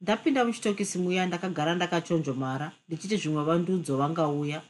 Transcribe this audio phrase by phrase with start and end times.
[0.00, 4.60] ndapinda muchitokisi muya ndakagara ndakachonjomara ndichiti zvimwe vandudzo vangauya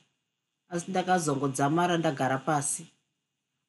[0.72, 2.86] asi ndakazongodzamara ndagara pasi.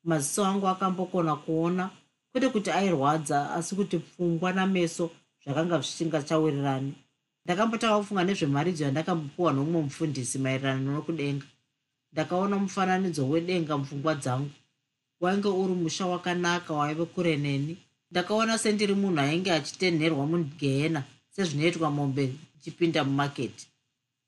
[0.04, 1.90] Maziso angu akambokona kuona
[2.32, 5.06] kwete kuti airwadza asi kuti pfungwa nameso
[5.44, 6.94] zvakanga zvisingachawirirani
[7.46, 11.46] ndakambotanga kufunga nezvemharidzo yandakambopiwa nomumwe mufundisi maererano nokudenga.
[12.14, 14.52] Ndakaona mufananidzo wedenga mupfungwa dzangu.
[15.22, 17.78] Wainge uri musha wakanaka waive kure neni.
[18.12, 22.24] Ndakaona sendiri munhu ainge achitenherwa mugehena sezvinoitwa mombe
[22.58, 23.66] ichipinda mumaketi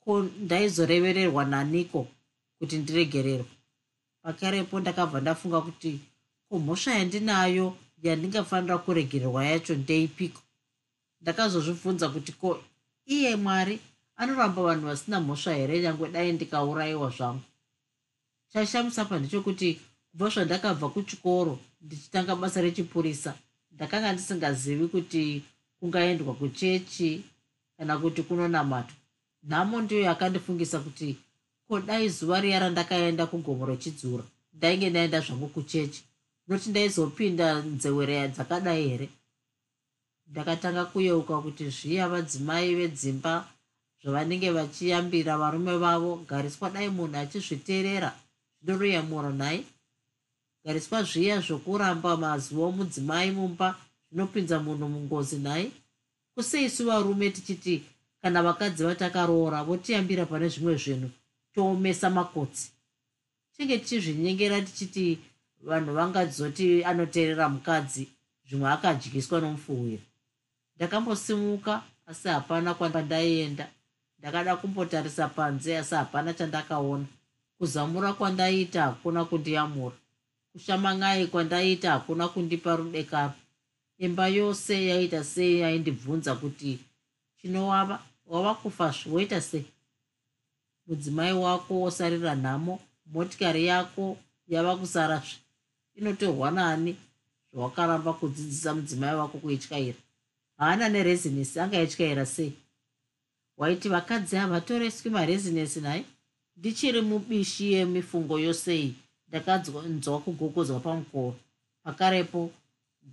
[0.03, 0.11] ko
[0.44, 2.00] ndaizorevererwa naniko
[2.58, 3.53] kuti ndiregererwa
[4.23, 5.91] pakarepo ndakabva ndafunga kuti
[6.47, 7.67] ko mhosva yandinayo
[8.03, 10.41] yandingafanira kuregererwa yacho ndeipiko?
[11.22, 12.50] Ndakazozvibvunza kuti ko
[13.06, 13.80] iye mwari
[14.16, 17.45] anoramba vanhu vasina mhosva here nyange dai ndikaurayiwa zvangu?
[18.52, 19.80] Chaishamisa pa ndechekuti
[20.11, 23.31] kubva zvandakabva kuchikoro ndichitanga basa rechipurisa
[23.72, 25.44] ndakanga ndisingazivi kuti
[25.84, 27.23] kungaendwa kuchechi
[27.78, 28.95] kana kuti kunonamatwa
[29.44, 31.17] nhamo ndiyo yakandifungisa kuti
[31.67, 36.03] ko dai zuva riya randakaenda kugomo rechidzura ndainge ndaenda zvangu kuchechi.
[36.48, 39.09] Noti ndaizopinda nzewereya dzakadai here?
[40.28, 43.34] Ndakatanga kuyeuka kuti zviya vadzimai vedzimba
[44.02, 48.12] zvavanenge vachiyambira varume vavo gariswa dai munhu achizviteerera
[48.62, 49.59] zvinoruyamura nhai
[50.66, 53.68] gariswa zviya zvokuramba mazuva omudzimai mumba
[54.14, 55.72] zvinopinza munhu mungozi nhai?
[56.36, 57.83] Kuseisu varume tichiti
[58.22, 61.09] kana vakadzi vatakaroora votiyambira pane zvimwe zvinhu
[61.53, 62.72] toomesa makotsi.
[63.57, 65.19] Tinge tichizvinyengera tichiti
[65.62, 68.07] vanhu vangadzoti anoteerera mukadzi
[68.47, 70.03] zvimwe akadyiswa nomufuwiro.
[70.75, 73.68] Ndakambosimuka asi hapana kwandaienda
[74.19, 77.06] ndakada kumbotarisa panze asi hapana chandakaona.
[77.57, 79.95] Kuzamura kwandaiita hakuna kundiyamura.
[80.51, 83.34] Kushaman'ai kwandaiita hakuna kundipa rudekaro
[83.98, 86.80] imba yose yaita sei yaindibvunza kuti
[87.42, 88.04] chinovava?
[88.26, 89.66] Wava kufa zvoita sei?
[90.88, 94.18] Mudzimai wako wosarira nhamo motikari yako
[94.48, 95.38] yava kusarazve
[95.96, 96.96] inotorwa nani
[97.54, 99.98] zvawakaramba kudzidzisa mudzimai wako kuityaira.
[100.58, 102.54] Haana nerezinesi angaityaira sei?
[103.58, 106.06] Waiti vakadzi havatoreswi marezinesi nai.
[106.58, 108.96] Ndichiri mubishi yemifungo yosei
[109.28, 111.36] ndakanzwa kugogodzwa pamukoro
[111.84, 112.52] pakarepo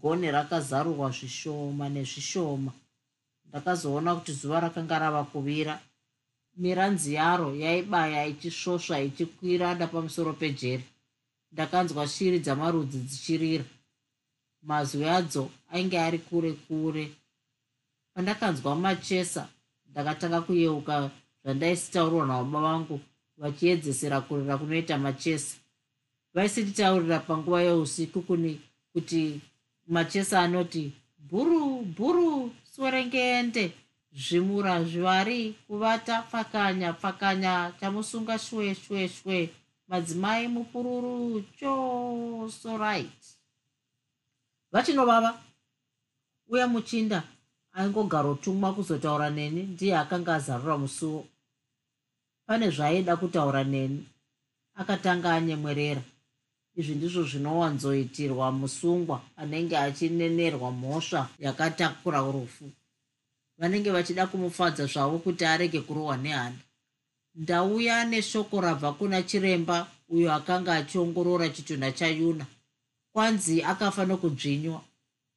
[0.01, 2.73] goni rakazarurwa zvishoma nezvishoma.
[3.49, 5.81] Ndakazoona kuti zuva rakanga rava kuvira.
[6.57, 10.85] Miranzi yaro yaibaya ichisvosva ichikwira napamusoro pejeri.
[11.53, 13.65] Ndakanzwa shiri dzamarudzi dzichirira
[14.63, 17.05] mazwi adzo ainge ari kure kure.
[18.15, 19.49] Pandakanzwa machesa
[19.91, 21.11] ndakatanga kuyeuka
[21.43, 23.01] zvandaisitaurirwa nababa vangu
[23.41, 25.57] vachiedzesera kurira kunoita machesa.
[26.35, 28.61] Vaisinditaurira panguva yeusiku kuni
[28.93, 29.41] kuti
[29.91, 30.93] machesa anoti
[31.31, 33.73] bhuru bhuru swerengeende
[34.15, 39.51] zvimura zvivari kuvata pfakanya pfakanya chamusunga shwe shwe shwe.
[39.89, 43.21] Madzimai mupururu chosorit
[44.73, 45.35] vachinovava
[46.49, 47.23] uya muchinda
[47.73, 49.63] aingogarotumwa kuzotaura neni.
[49.63, 51.27] Ndiye akanga azarura musuwo.
[52.47, 54.07] Pane zvaaida kutaura neni.
[54.75, 56.03] Akatanga anyemwerera
[56.81, 62.65] izvi ndizvo zvinowanzoitirwa musungwa anenge achinenerwa mhosva yakatakura rufu.
[63.59, 66.65] Vanenge vachida kumufadza zvavo kuti arege kurohwa nehanda
[67.35, 72.47] ndauya neshoko rabva kuna chiremba uyo akanga achiongorora chitunha chayuna.
[73.13, 74.81] Kwanzi akafa nokudzvinywa.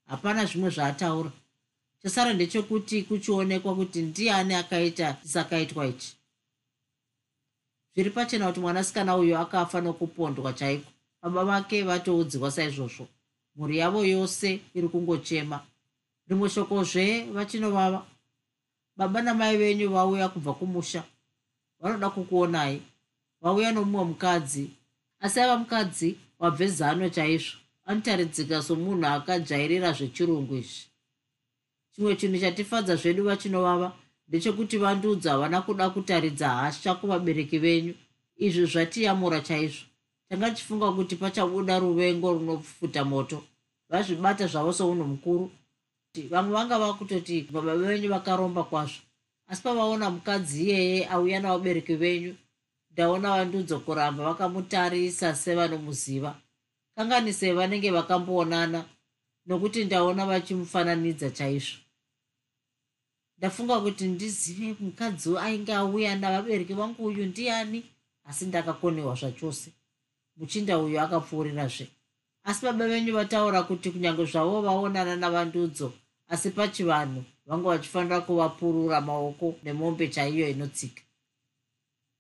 [0.08, 1.32] Hapana zvimwe zvaataura.
[2.02, 6.16] Chasara ndechekuti kuchionekwa kuti ndiani akaita chisakaitwa ichi.
[7.94, 10.92] Zviri pachena kuti mwanasikana uyo akafa nokupondwa chaiko
[11.24, 13.08] baba vake vatoudziwa saizvozvo.
[13.56, 15.60] Mhuri yavo yose iri kungochema.
[16.28, 18.06] Rimwe shokozve vachinovava.
[18.98, 21.04] Baba namai venyu vauya kubva kumusha.
[21.80, 22.82] Vanoda kukuonai.
[23.42, 24.70] Vauya nomumwe mukadzi.
[25.20, 27.58] Asi ava mukadzi wabve zano chaizvo.
[27.86, 30.88] Anotaridzika somunhu akajairira zvechirungu izvi.
[31.92, 33.96] Chimwe chinhu chatifadza zvedu vachinovava
[34.28, 37.94] ndechekuti vandudzi havana kuda kutaridza hasha kuvabereki venyu.
[38.38, 39.93] Izvi zvatiyamura chaizvo
[40.34, 43.44] tanga tichifunga kuti pachabuda ruvengo runopfuta moto
[43.90, 45.52] vazvibata zvavo sounhu mukuru
[46.30, 49.02] vamwe vanga vakutoti baba venyu vakaromba kwazvo.
[49.48, 52.36] Asi pavaona mukadzi iyeye auya navabereki venyu
[52.92, 56.36] ndaona vandudzo kuramba vakamutarisa sevanomuziva.
[56.96, 58.86] Kanganisei vanenge vakamboonana
[59.46, 61.78] nokuti ndaona vachimufananidza chaizvo.
[63.38, 67.86] Ndafunga kuti ndizive mukadzi ainge auya navabereki vangu uyu ndiani
[68.26, 69.72] asi ndakakonewa zvachose
[70.38, 71.88] muchinda uyu akapfuurirazve.
[72.44, 75.94] Asi baba venyu vataura kuti kunyange zvavo vaonana navandudzo
[76.28, 81.02] asi pachivanhu vanga vachifanira kuvapurura maoko nemombe chaiyo inotsika.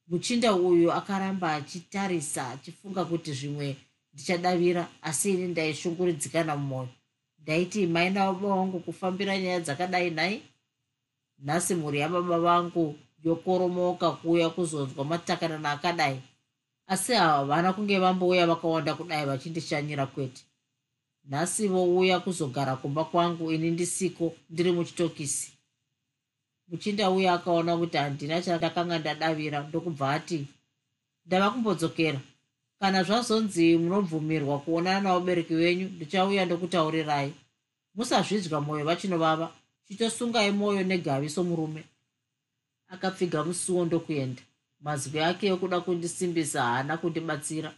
[0.07, 3.77] Muchinda uyu akaramba achitarisa achifunga kuti zvimwe
[4.13, 6.89] ndichadavira asi ini ndaishunguridzikana mumwoyo.
[7.39, 10.41] Ndaiti mai nababa vangu kufambira nyaya dzakadai nhai?
[11.39, 16.21] Nhasi mhuri yababa vangu yokoromoka kuuya kuzonzwa matakanana akadai
[16.87, 20.43] asi havana kunge vambouya vakawanda kudai vachindishanyira kwete.
[21.29, 25.53] Nhasi vouya kuzogara kumba kwangu ini ndisiko ndiri muchitokisi.
[26.67, 30.47] Muchinda uya akaona kuti handina chandakanga ndadavira ndokubva ati
[31.25, 32.19] ndava kumbodzokera.
[32.79, 37.33] Kana zvazonzi munobvumirwa kuonana navabereki venyu ndichauya ndokutaurirai.
[37.95, 39.51] Musazvidya mwoyo vachinovava.
[39.87, 41.83] Chitosungai mwoyo negavi somurume.
[42.87, 44.41] Akapfiga musuwo ndokuenda
[44.83, 47.71] mazwi ake ekuda kundisimbisa haana kundibatsira.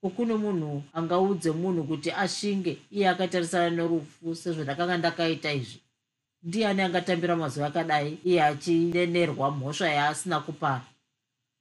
[0.00, 5.80] Kokune munhu angaudze munhu kuti ashinge iye akatarisana nerufu sezvandakanga ndakaita izvi.
[6.42, 10.86] Ndiani angatambira mazwi akadai iye achinenerwa mhosva yaasina kupara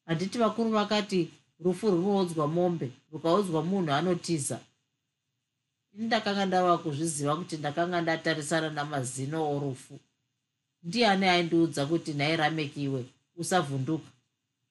[0.06, 1.30] handiti vakuru vakati
[1.63, 4.60] rufu runoudzwa mombe rukaudzwa munhu anotiza.
[5.94, 10.00] Ini ndakanga ndava kuzviziva kuti ndakanga ndatarisana namazino orufu.
[10.83, 13.06] Ndiani aindiudza kuti nhai ramekiwe
[13.38, 14.10] usavhunduka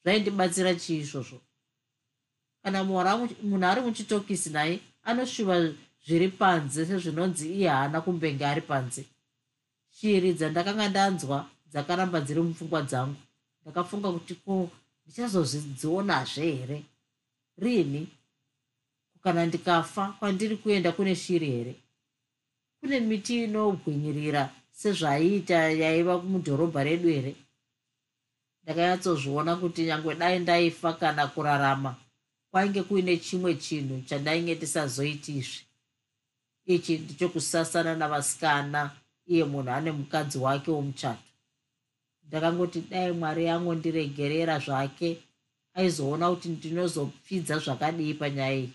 [0.02, 1.38] zvaindibatsira chii izvozvo
[2.62, 5.54] kana munhu ari muchitokisi naye anoshuva
[6.06, 9.02] zviri panze sezvinonzi iye haana kumbenge ari panze.
[9.96, 11.38] Shiri dzandakanga ndanzwa
[11.70, 13.20] dzakaramba dziri mupfungwa dzangu.
[13.62, 14.70] Ndakafunga kuti ko
[15.04, 16.78] ndichazozvidzionazve here?
[17.62, 18.02] Rini?
[19.22, 21.74] Kana ndikafa kwandiri kuenda kune shiri here?
[22.80, 24.42] Kune miti inogwinyirira
[24.80, 27.32] sezvaiita yaiva mudhorobha redu here
[28.69, 31.97] ndakanyatsozviona kuti nyange dai ndaifa kana kurarama
[32.50, 35.65] kwainge kuine chimwe chinhu chandainge ndisazoitizve
[36.67, 38.91] ichi ndichokusasana navasikana
[39.26, 41.29] iye munhu ane mukadzi wake womuchato.
[42.26, 45.19] Ndakangoti dai mwari yangu ndiregerera zvake
[45.75, 48.73] aizoona kuti ndinozopfidza zvakadii panyaya iyi.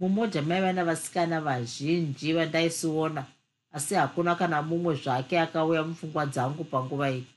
[0.00, 3.26] Mumodha maiva navasikana vazhinji vandaisiona
[3.72, 7.33] asi hakuna kana mumwe zvake akauya mupfungwa dzangu panguva iyi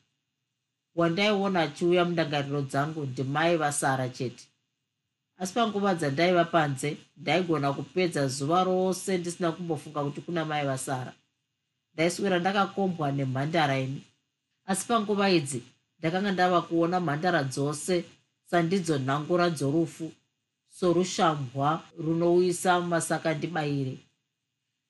[0.97, 4.43] wandaiona achiuya mundangariro dzangu ndimai vasara chete.
[5.37, 11.13] Asi panguva dzandaiva panze ndaigona kupedza zuva rose ndisina kumbofunga kuti kuna mai vasara.
[11.93, 14.01] Ndaiswera ndakakombwa nemhandara ini
[14.65, 15.61] asi panguva idzi
[15.99, 17.95] ndakanga ndava kuona mhandara dzose
[18.49, 20.11] sandidzo nhangura dzorufu
[20.69, 23.97] sorushambwa runouyisa masaka ndibayire.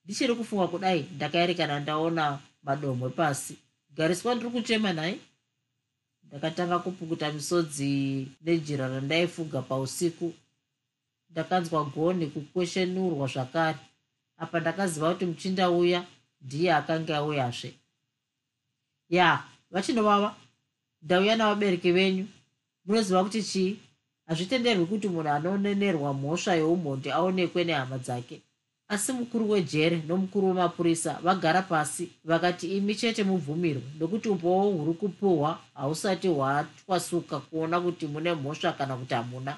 [0.05, 3.57] Ndichiri kufunga kudai ndakaerekana ndaona madomwe pasi.
[3.95, 5.19] Gariswa ndiri kuchema nhai
[6.27, 10.33] ndakatanga kupukuta misodzi nejira randaifuga pausiku.
[11.29, 13.79] Ndakanzwa goni kukweshenurwa zvakare.
[14.37, 16.05] Apa ndakaziva kuti muchinda uya
[16.41, 17.73] ndiye akanga auyazve.
[19.09, 20.35] Ya vachinovava
[21.01, 22.25] ndauya navabereki venyu.
[22.85, 23.79] Munoziva kuti chii?
[24.25, 28.41] Hazvitenderwi kuti munhu anonenerwa mhosva yeumhondi aonekwe nehama dzake
[28.87, 35.59] asi mukuru wejere nomukuru wemapurisa vagara pasi vakati imi chete mubvumirwe nokuti upowo huri kupuhwa
[35.73, 39.57] hausati hwatwasuka kuona kuti mune mhosva kana kuti hamuna.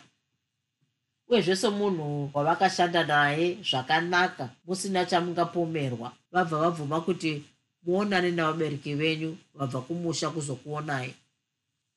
[1.28, 6.12] Uyezve somunhu wavakashanda naye zvakanaka musina chamungapomerwa.
[6.32, 7.44] Vabva vabvuma kuti
[7.84, 11.14] muonane navabereki venyu vabva kumusha kuzokuonai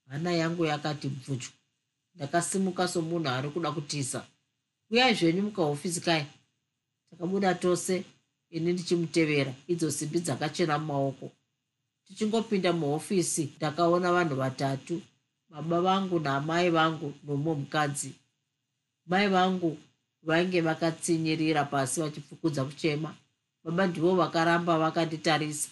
[0.09, 1.51] hana yangu yakati bvutyu
[2.15, 4.27] ndakasimuka somunhu ari kuda kutisa
[4.91, 6.27] uyai zvenyu mukahofisi kai
[7.12, 8.04] takabuda tose
[8.50, 9.54] ini ndichimutevera.
[9.69, 11.31] Idzo simbi dzakachena mumaoko.
[12.04, 15.02] Tichingopinda muhofisi ndakaona vanhu vatatu
[15.50, 18.12] baba vangu naamai vangu nomumwe mukadzi
[19.07, 19.78] mai vangu
[20.23, 23.14] vainge vakatsinyirira pasi vachipfukudza kuchema.
[23.64, 25.69] Baba ndivo vakaramba vakanditarisa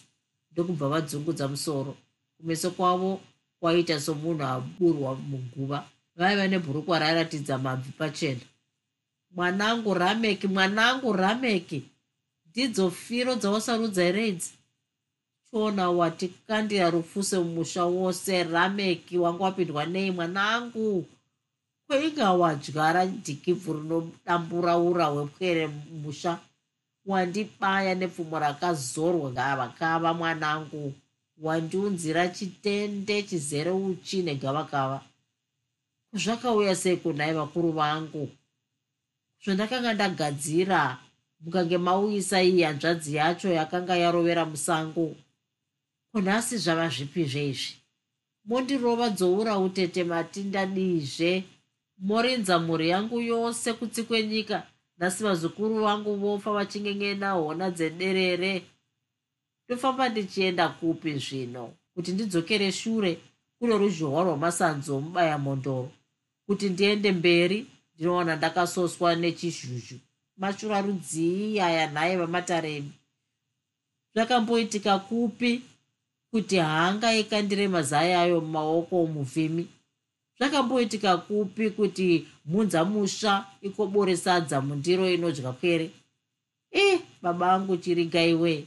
[0.51, 1.97] ndokubva vadzungudza musoro.
[2.37, 3.21] Kumeso kwavo
[3.59, 8.41] kwaita somunhu aburwa muguva vaiva nebhurukwa rairatidza mabvi pachena
[9.35, 11.83] mwanangu rameki mwanangu rameki.
[12.49, 14.51] Ndidzo firo dzawasarudza here idzi
[15.49, 21.05] chiona watikandira rufuse mumusha wose rameki wanga wapindwa nei mwanangu.
[21.87, 26.39] Kweinga wadyara dhikibvu rinodambura ura hwepwere mumusha.
[27.05, 30.93] Wandibaya nepfumo rakazorwa gavakava mwanangu.
[31.41, 35.01] Wandiunzira chitende chizere uchi negavakava.
[36.13, 38.29] Zvakauya sei kunhai vakuru vangu
[39.43, 40.97] zvandakanga ndagadzira
[41.41, 45.15] mukange mauyisa iyi hanzvadzi yacho yakanga yarovera musango.
[46.11, 47.73] Kunhasi zvava zvipi zveizvi.
[48.45, 51.43] Mondirova dzoura utete matindadizve
[51.97, 54.67] morinza mhuri yangu yose kutsi kwenyika
[54.97, 58.53] nhasi vazukuru vangu vofa vachingengena hona dzederere
[59.65, 61.73] ndofamba ndichienda kupi zvino?
[61.93, 63.17] Kuti ndidzokere shure
[63.59, 65.91] kune ruzhohwa rwamasanzo mubaya mondoro
[66.45, 67.65] kuti ndiende mberi
[68.01, 69.95] ndinoona ndakasoswa nechizhuzhu.
[70.37, 72.91] Mashura rudzii aya nhaye vamataremi.
[74.15, 75.61] Zvakamboitika kupi?
[76.31, 79.67] Kuti hanga ikandire mazai ayo mumaoko omuvhimi
[80.37, 85.91] zvakamboitika kupi kuti mhunza musva ikobore sadza mundiro inodya kwere?
[86.71, 88.65] I baba angu chirigaiwe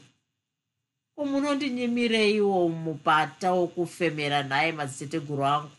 [1.17, 5.71] umunondinyimireiwo mupata wokufemera nhaye madziteteguru angu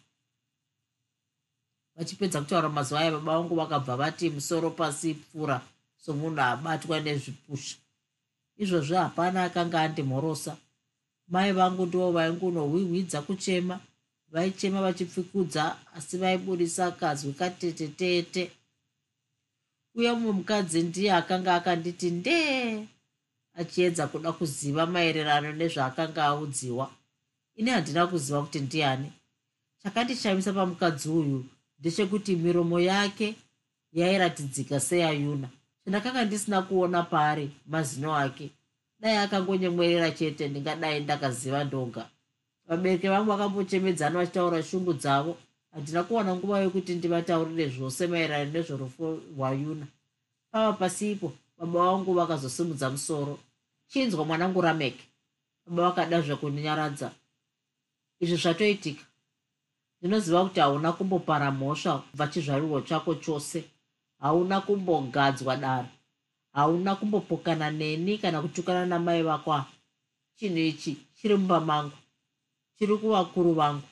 [1.96, 5.62] vachipedza kutaura mazuva aya baba vangu vakabva vati musoro pasi pfuura
[5.98, 7.78] somunhu abatwa nezvipusha.
[8.58, 10.58] Izvozvo hapana akanga andimhorosa
[11.28, 13.80] mai vangu ndivo vaingunohwihwidza kuchema
[14.32, 18.52] vaichema vachipfikudza asi vaibudisa kazwi katetetete
[19.96, 22.88] uya mumwe mukadzi ndiye akanga akanditi ndee
[23.54, 26.92] achiedza kuda kuziva maererano nezvaakanga audziwa.
[27.56, 29.12] Ini handina kuziva kuti ndiani?
[29.84, 31.46] Chakandishamisa pamukadzi uyu
[31.86, 33.36] ndechekuti miromo yake
[33.94, 35.50] yairatidzika seyayuna.
[35.84, 38.50] Chandakanga ndisina kuona paari mazino ake.
[39.00, 42.10] Dai akangonyemwerera chete ndingadai ndakaziva ndoga
[42.68, 45.38] vabereki vangu vakambochemedzana vachitaura shungu dzavo.
[45.72, 49.86] Handina kuwana nguva yokuti ndivataurire zvose maererano nezvorufu rwayuna.
[50.52, 53.40] Pava pasipo baba vangu vakazosimudza musoro.
[53.88, 55.04] Chinzwa mwanangu rameke
[55.66, 57.12] baba vakada zvekuninyaradza
[58.20, 59.04] izvi zvatoitika
[60.06, 63.64] ndinoziva kuti hauna kumbopara mhosva kubva chizvarirwo chako chose.
[64.20, 65.90] Hauna kumbogadzwa dara
[66.54, 69.66] hauna kumbopokana neni kana kutukana namai vako.
[70.38, 71.98] Chinhu ichi chiri mumba mangu.
[72.78, 73.88] Chiri kuvakuru vangu.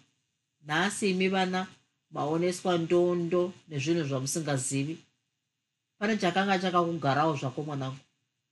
[0.67, 1.67] Nhasi imi vana
[2.11, 4.97] maoneswa ndondo nezvinhu zvamusingazivi.
[5.97, 7.97] Pane chakanga chakakugarawo zvako mwanangu.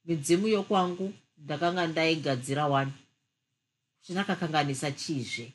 [0.06, 2.94] Midzimu yokwangu ndakanga ndaigadzira wani.
[4.02, 5.54] Chinakakanganisa chizve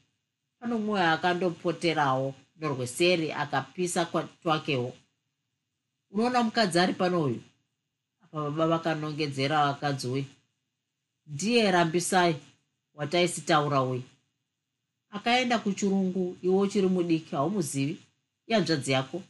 [0.67, 4.91] pano mumwe akandopoterawo norweseri akapisa kwatwakewo.
[6.11, 7.41] Unoona mukadzi ari pano uyu?
[8.25, 10.25] Apa baba vakanongedzera vakadzi uyu
[11.27, 12.37] ndiye rambisai
[12.95, 14.03] wataisitaura uyu
[15.11, 17.97] akaenda kuchirungu iwe uchiri mudiki haumuzivi.
[18.47, 19.23] Iyanzvadzi yako?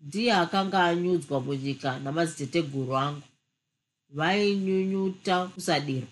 [0.00, 3.22] Ndiye akanga anyudzwa munyika namadziteteguru angu.
[4.08, 6.06] Vainyunyuta kusadiro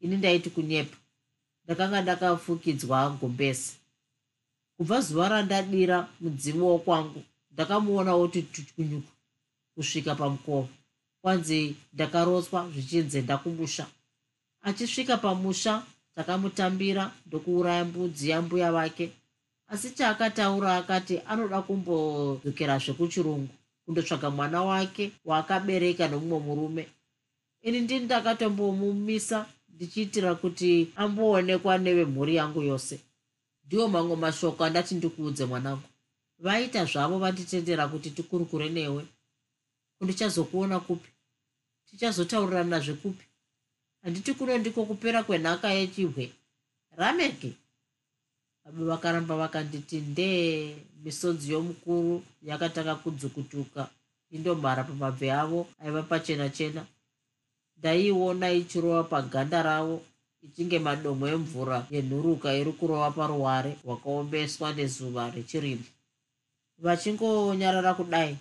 [0.00, 0.96] ini ndaiti kunyepa
[1.64, 3.72] ndakanga ndakafukidzwa gombesi
[4.76, 7.20] kubva zuva randadira mudzimu wokwangu
[7.52, 9.12] ndakamuona woti tukunyuku
[9.74, 10.68] kusvika pamukova
[11.24, 13.86] kwanzi ndakarotswa zvichinzi ndakumusha.
[14.62, 15.82] Achisvika pamusha
[16.14, 19.06] takamutambira ndokuuraya mbudzi yambuya vake
[19.72, 23.52] asi chaakataura akati anoda kumbodzokera zvekuchirungu
[23.84, 26.84] kundotsvaga mwana wake waakabereka nomumwe murume.
[27.66, 33.00] Ini ndini ndakatombomumisa ndichiitira kuti amboonekwa nevemhuri yangu yose.
[33.66, 35.88] Ndiwo mamwe mashoko andati ndikuudze mwanangu.
[36.38, 39.02] Vaita zvavo vanditendera kuti tikurukure newe.
[39.98, 41.10] Kundichazokuona kupi?
[41.86, 43.24] Tichazotaurirana zvekupi?
[44.02, 46.32] Handiti kuno ndiko kupera kwenhaka yechihwe?
[46.96, 47.52] Rameke!
[48.66, 53.88] Abo vakaramba vakanditi ndee misodzi yomukuru yakatanga kudzukutuka.
[54.30, 56.86] Indomhara pamabve avo aiva pachena chena
[57.78, 59.96] ndaiona ichirova paganda ravo
[60.46, 65.86] ichinge madomo emvura yenhuruka iri kurova paruware rwakaombeswa nezuva rechirimo
[66.84, 68.32] vachingonyarara kudai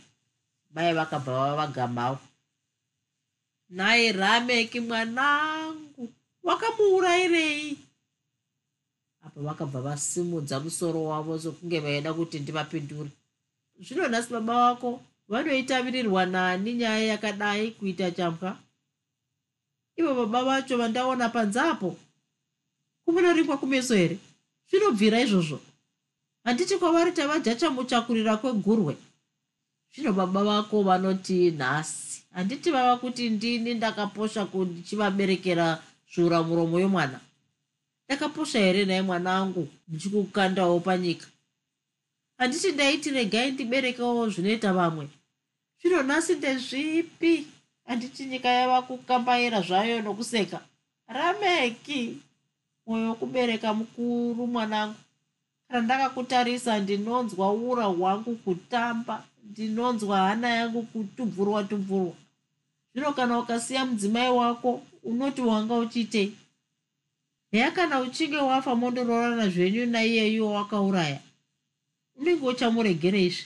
[0.74, 2.26] mai vakabva vava vagamavo
[3.76, 6.04] nhai rameki mwanangu
[6.44, 7.78] wakamuurayirei?
[9.26, 13.10] Apa vakabva vasimudza musoro wavo sokunge vaida kuti ndivapindure.
[13.80, 18.58] Zvino nhasi baba vako vanoitavirirwa nani nyaya yakadai kuita chambwa
[19.98, 21.98] ivo baba vacho vandaona panzapo.
[23.06, 24.18] Kumunoringwa kumeso here?
[24.70, 25.60] Zvinobvira izvozvo.
[26.44, 28.98] Handiti kwavari tavajachamuchakurira kwegurwe.
[29.94, 32.24] Zvino baba vako vanoti nhasi.
[32.32, 35.84] Handiti vava kuti ndini ndakaposha kundichivaberekera
[36.14, 37.20] zviura muromo yomwana.
[38.06, 41.28] Ndakaposha here nhaye mwana angu ndichikukandawo panyika?
[42.38, 45.08] Handiti ndaiti regai ndiberekawo zvinoita vamwe?
[45.82, 47.48] Zvino nhasi ndezvipi
[47.86, 50.60] handiti nyika yava kukambaira zvayo nokuseka.
[51.08, 52.18] Rameki
[52.86, 54.96] mwoyo wokubereka mukuru mwanangu.
[55.68, 62.14] Kana ndakakutarisa ndinonzwa ura hwangu kutamba ndinonzwa hana yangu kutubvurwa tubvurwa.
[62.94, 66.36] Zvino kana ukasiya mudzimai wako unoti wanga uchiitei
[67.54, 71.20] heya kana uchinge wafa mondororana zvenyu naiyeyuwo wakauraya
[72.16, 73.46] unenge uchamuregereizve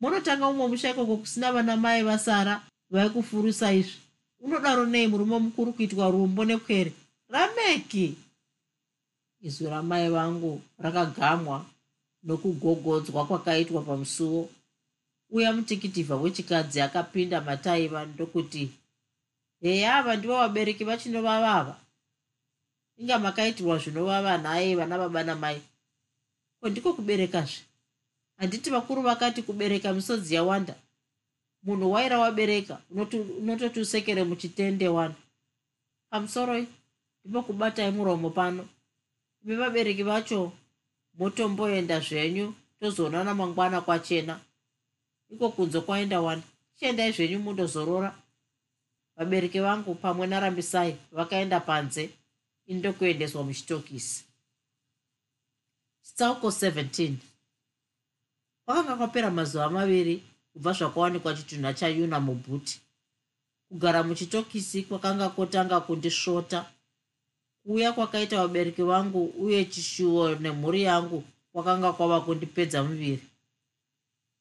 [0.00, 2.60] munotanga umwe mushaikoko kusina vana mai vasara
[2.92, 3.98] vaikufurisa izvi.
[4.40, 6.92] Unodaro nei murume mukuru kuitwa rumbo nekwere.
[7.28, 8.06] Rameki!
[9.40, 11.64] Izwi ramai vangu rakagamwa
[12.22, 14.50] nokugogodzwa kwakaitwa pamusuwo
[15.30, 18.70] uya mutikitiivha wechikadzi akapinda mataiva ndokuti
[19.60, 21.76] heya ava ndivo vabereki vachinovavava
[22.98, 25.60] inga makaitirwa zvinovava nhaye vana baba namai.
[26.60, 27.62] Ko ndiko kuberekazve?
[28.38, 30.74] Handiti vakuru vakati kubereka misodzi yawanda
[31.62, 32.80] munhu waira wabereka
[33.40, 35.18] unototi usekere muchitende wanda
[36.10, 36.66] pamusoroi
[37.24, 38.68] ndipo kubatai muromo pano.
[39.44, 40.52] Ime vabereki vacho
[41.18, 44.40] motomboenda zvenyu tozoonana mangwana kwachena.
[45.30, 48.18] Iko kunze kwaenda wanda chiendai zvenyu mundozorora.
[49.16, 52.10] Vabereki vangu pamwe narambisai vakaenda panze.
[52.66, 54.24] Indokuendeswa muchitokisi.
[56.02, 57.14] Chitsauko 17
[58.64, 62.80] kwakanga kwapera mazuva maviri kubva zvakawanikwa chitunha chayuna mubhuti.
[63.68, 66.58] Kugara muchitokisi kwakanga kwotanga kundisvota
[67.62, 73.24] kuuya kwakaita vabereki vangu uye chishuwo nemhuri yangu kwakanga kwava kundipedza muviri.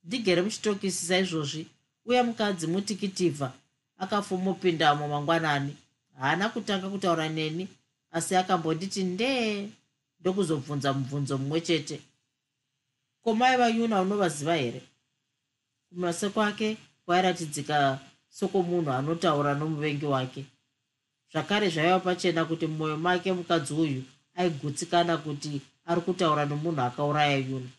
[0.03, 1.67] Ndigere muchitokisi saizvozvi
[2.05, 3.53] uye mukadzi mutikitivha
[3.97, 5.77] akafumupindamo mangwanani
[6.19, 7.67] haana kutanga kutaura neni
[8.11, 9.69] asi akambonditi ndee
[10.19, 12.01] ndokuzobvunza mubvunzo mumwe chete.
[13.23, 14.81] Ko maiva yuna unovaziva here
[15.91, 20.45] kumeso kwake kwairatidzika sokomunhu anotaura nomuvengi wake.
[21.31, 24.03] Zvakare zvaiva pachena kuti mumwoyo make mukadzi uyu
[24.35, 27.69] aigutsikana kuti ari kutaura nomunhu akauraya yuna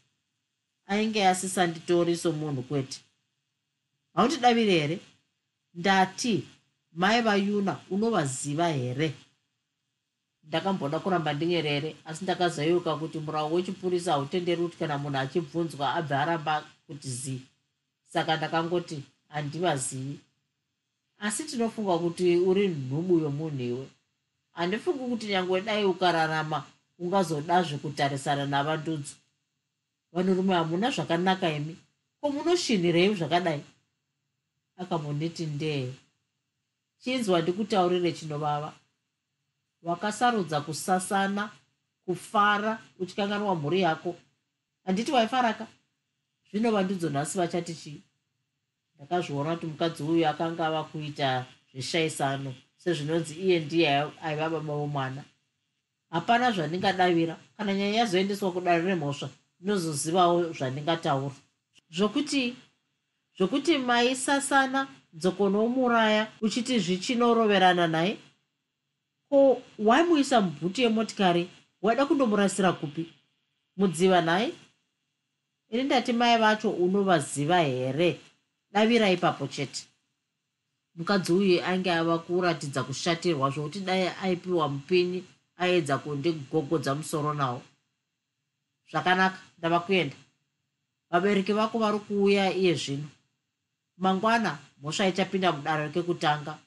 [0.87, 3.01] ainge asisanditori somunhu kwete.
[4.15, 4.99] Haundidavire here?
[5.75, 6.45] Ndati
[6.93, 9.15] mai vayuna unovaziva here?
[10.45, 16.65] Ndakamboda kuramba ndinyerere asi ndakazayuka kuti murau wechipurisa hautenderi kuti kana munhu achibvunzwa abve aramba
[16.87, 17.43] kuti zii
[18.12, 18.98] saka ndakangoti
[19.29, 20.16] handivazivi
[21.18, 23.87] asi tinofunga kuti uri nhubu yomunhu iwe
[24.57, 26.59] handifungi kuti nyange dai ukararama
[26.98, 29.14] ungazodazve kutarisana navandudzo
[30.12, 31.77] vanhurume hamuna zvakanaka imi.
[32.20, 33.62] Ko munoshinhirei zvakadai?
[34.77, 35.92] Akambonditi ndee.
[36.98, 38.72] Chinzwa ndikutaurire chinovava.
[39.83, 41.51] Wakasarudza kusasana
[42.05, 44.16] kufara uchikanganwa mhuri yako.
[44.85, 45.66] Handiti waifaraka
[46.53, 48.03] zvino vandudzo nhasi vachati chii
[48.97, 53.88] ndakazviona kuti mukadzi uyu akanga ava kuita zveshayisano sezvinonzi iye ndiye
[54.23, 55.25] aiva baba vomwana.
[56.11, 59.29] Hapana zvandingadavira kana nyaya yazoendeswa kudare remhosva
[59.61, 61.35] ndinozozivawo zvandingataura
[61.91, 62.57] zvokuti
[63.37, 68.19] zvokuti maisasana dzokonomuraya uchiti zvichinooroverana naye
[69.29, 71.49] ko waimuisa mubhuti yemotikari
[71.83, 73.05] waida kundomurasira kupi?
[73.77, 74.53] Mudziva naye
[75.73, 78.21] ini ndati mai vacho unovaziva here?
[78.73, 79.85] Davira ipapo chete.
[80.95, 85.25] Mukadzi uyu ainge ava kuratidza kushatirwa zvokuti dai aipiwa mupini
[85.57, 87.63] aedza kundigogodza musoro nawo
[88.91, 90.17] zvakanaka ndava kuenda.
[91.11, 93.09] Vabereki vako vari kuuya iye zvino.
[93.97, 96.59] Mangwana mhosva ichapinda mudare rekekutanga.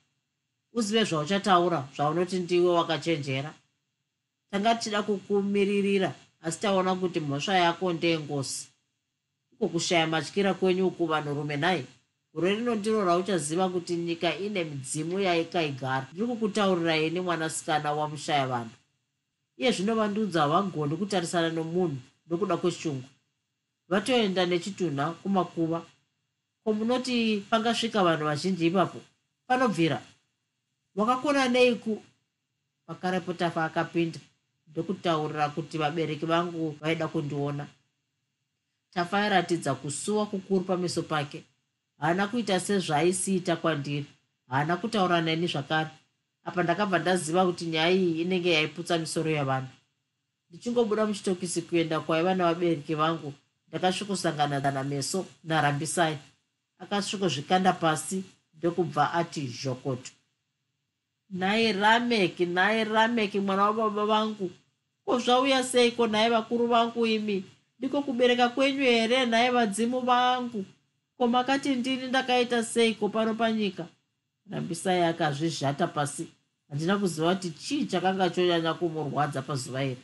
[0.74, 3.54] Uzive zvauchataura zvaunoti ndiwe wakachenjera.
[4.52, 8.75] Tanga tichida kukumiririra asi taona kuti mhosva yako ndeengosi
[9.65, 11.86] iko kushaya matyira kwenyu uku vanhurume nhai?
[12.34, 16.08] Gore rino ndiro rauchaziva kuti nyika ine midzimu yaikaigara.
[16.13, 18.75] Ndiri kukutaurira ini mwanasikana wamushaya vanhu.
[19.58, 21.97] Iye zvino vandudzi havagoni kutarisana nomunhu
[22.30, 23.04] nokuda kweshungu
[23.89, 25.82] vatoenda nechitunha kumakuva.
[26.63, 29.01] Ko munoti pangasvika vanhu vazhinji ipapo?
[29.47, 30.01] Panobvira.
[30.95, 32.04] Wakakona neiku
[32.86, 34.19] pakarepo tafa akapinda
[34.67, 37.67] ndokutaurira kuti vabereki vangu vaida kundiona
[38.95, 41.43] tafa airatidza kusuwa kukuru pameso pake.
[41.99, 44.05] Haana kuita sezvaaisiita kwandiri.
[44.49, 45.89] Haana kutaura neni zvakare.
[46.43, 49.67] Apa ndakabva ndaziva kuti nyaya iyi inenge yaiputsa misoro yavanhu.
[50.49, 53.34] Ndichingobuda muchitokisi kuenda kwaiva navabereki vangu
[53.67, 56.17] ndakasvikosangana nameso narambisai
[56.79, 58.23] akasvikozvikanda pasi
[58.58, 60.12] ndokubva ati zhokoto
[61.29, 64.51] nhai rameki nhai rameki mwana wababa vangu
[65.05, 67.43] ko zvauya seiko nhai vakuru vangu imi
[67.80, 69.26] ndiko kubereka kwenyu here?
[69.26, 70.66] Nhai vadzimu vangu.
[71.18, 73.86] Ko makati ndini ndakaita seiko pano panyika?
[74.52, 76.28] Rambisai akazvizhata pasi.
[76.70, 80.02] Handina kuziva kuti chii chakanga chonyanya kumurwadza pazuva iri.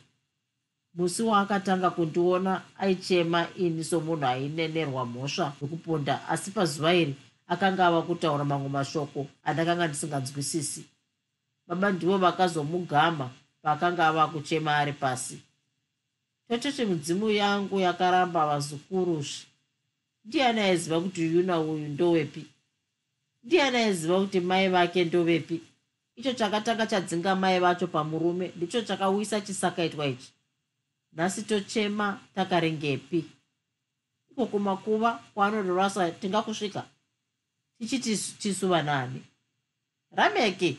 [0.94, 6.28] Musi waakatanga kundiona aichema ini somunhu ainenerwa mhosva yokuponda.
[6.28, 7.14] Asi pazuva iri
[7.48, 10.84] akanga ava kutaura mamwe mashoko andakanga ndisinganzwisisi.
[11.66, 13.30] Baba ndivo vakazomugama
[13.62, 15.38] paakanga ava kuchema ari pasi
[16.58, 19.46] tototi mudzimu yangu yakaramba vazukuruzvi
[20.24, 22.46] ndiani aiziva kuti yuna uyu ndowepi?
[23.44, 25.60] Ndiani aiziva kuti mai vake ndovepi
[26.16, 30.32] icho chakatanga chadzinga mai vacho pamurume ndicho chakauyisa chisakaitwa ichi.
[31.12, 33.24] Nhasi tochema takarengepi.
[34.30, 36.84] Iko kumakuva kwaanorovasa tingakusvika
[37.78, 39.22] tichiti tisu vanani.
[40.10, 40.78] Rameki!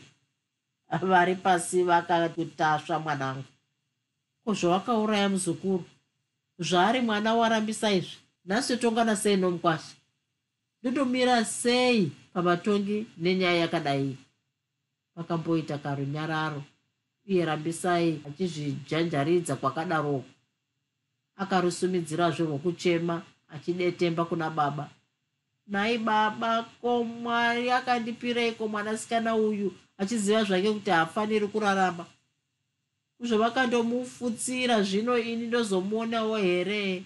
[1.02, 3.44] Vari pasi vakakutasva mwanangu
[4.44, 5.84] ko zvawakauraya muzukuru.
[6.58, 9.96] Zvaari mwana warambisa izvi nhasi totongana sei nomukwasha
[10.82, 14.16] ndotomira sei pamatongi nenyaya yakadai?
[15.14, 16.62] Pakamboita karunyararo
[17.28, 20.24] uye rambisai achizvijanjaridza kwakadaroko.
[21.36, 24.90] Akarusumidzirazve rwokuchema achidetemba kuna baba.
[25.66, 29.72] Nai baba ko mwari akandipireiko mwanasikana uyu?
[29.98, 32.06] Achiziva zvake kuti haafaniri kurarama
[33.18, 37.02] kuzvovakandomufutsira zvino ini ndozomuonawo here?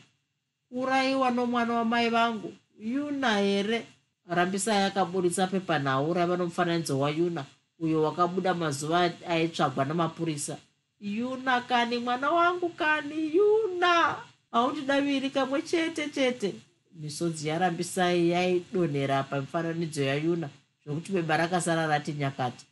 [0.70, 2.52] Urayiwa nomwana wamai vangu?
[2.80, 3.86] Yuna here?
[4.28, 7.44] Rambisai akaburitsa pepanhau raiva nomufananidzo wayuna
[7.78, 10.56] uyo wakabuda mazuva aitsvagwa namapurisa.
[11.00, 13.36] Yuna kani mwana wangu kani?
[13.36, 14.16] Yuna!
[14.52, 16.54] Haundidaviri kamwe chete chete.
[16.94, 20.48] Misodzi yarambisai yaidonhera pamifananidzo yayuna
[20.84, 22.66] zvokuti beba rakasara rati nyakati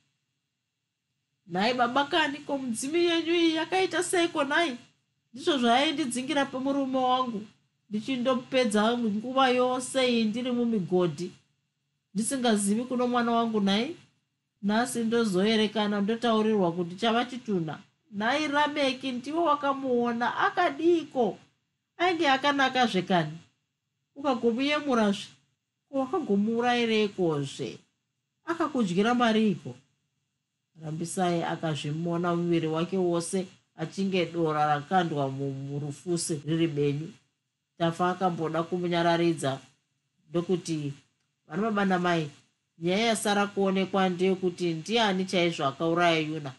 [1.47, 4.77] nhai baba kani ko mudzimi yenyu iyi yakaita seiko nhai?
[5.33, 7.43] Ndizvo zvaaindidzingira pemurume wangu.
[7.91, 11.31] Ndichindopedza nguva yose iyi ndiri mumigodhi.
[12.15, 13.97] Ndisingazivi kuno mwana wangu nhai?
[14.63, 17.79] Nhasi ndozoerekana ndotaurirwa kuti chava chitunha
[18.11, 21.39] nhai rameki ndiwo wakamuona akadiko.
[21.99, 23.39] Ainge akanaka zvekani
[24.17, 25.29] ukagomuyemurazve
[25.91, 27.79] wakagomuurayireikozve
[28.45, 29.75] akakudyira mari iko
[30.83, 37.13] rambisai akazvimona muviri wake wose achinge dora rakandwa murufusi riri benyu.
[37.79, 39.59] Tafa akamboda kumunyararidza
[40.31, 40.93] ndokuti
[41.49, 42.31] vana baba namai
[42.79, 46.53] nyaya yasara kuonekwa ndeyekuti ndiani chaizvo akauraya yuna?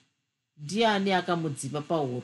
[0.58, 2.23] Ndiani akamudzipa pauro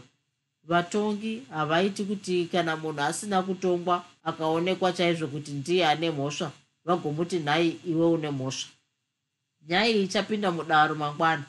[0.64, 6.52] vatongi havaiti kuti kana munhu asina kutongwa akaonekwa chaizvo kuti ndiye ane mhosva
[6.86, 8.70] vagomuti nhai iwe une mhosva.
[9.68, 11.44] Nyaya iyi ichapinda mudaro mangwana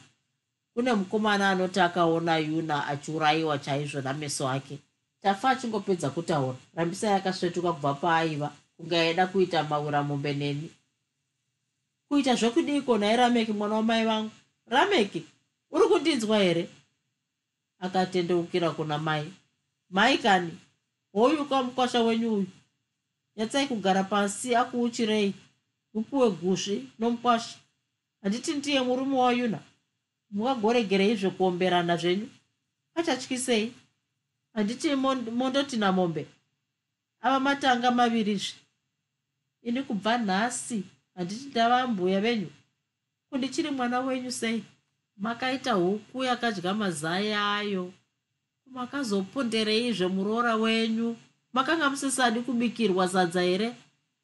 [0.75, 4.79] kune mukomana anoti akaona yuna achiurayiwa chaizvo nameso ake.
[5.23, 6.59] Tafa achingopedza kutaura.
[6.75, 10.71] Rambisai akasvetuka kubva paaiva kunge aida kuita mauramombe neni
[12.09, 14.31] kuita zvekudiko nai rameki mwana wamai vangu?
[14.67, 15.25] Rameki
[15.71, 16.69] uri kundinzwa here?
[17.79, 19.33] Akatendeukira kuna mai.
[19.91, 20.59] Mai kani
[21.13, 22.47] hoyu kamukwasha wenyu uyu.
[23.37, 25.35] Nyatsai kugara pasi akuuchirei.
[25.95, 27.59] Upiwe gusvi nomukwasha.
[28.23, 29.59] Handiti ndiye murume wayuna
[30.35, 32.29] mukagoregerei zvekuomberana zvenyu.
[32.95, 33.73] Achatyisei
[34.55, 36.27] handiti mondoti namombe.
[37.21, 38.59] Ava matanga mavirizve
[39.63, 42.51] ini kubva nhasi handiti ndava mbuya venyu.
[43.31, 44.65] Kundichiri mwana wenyu sei?
[45.17, 47.93] Makaita huku yakadya mazai ayo.
[48.67, 51.17] Makazopondereizve muroora wenyu?
[51.53, 53.75] Makanga musisadi kubikirwa sadza here?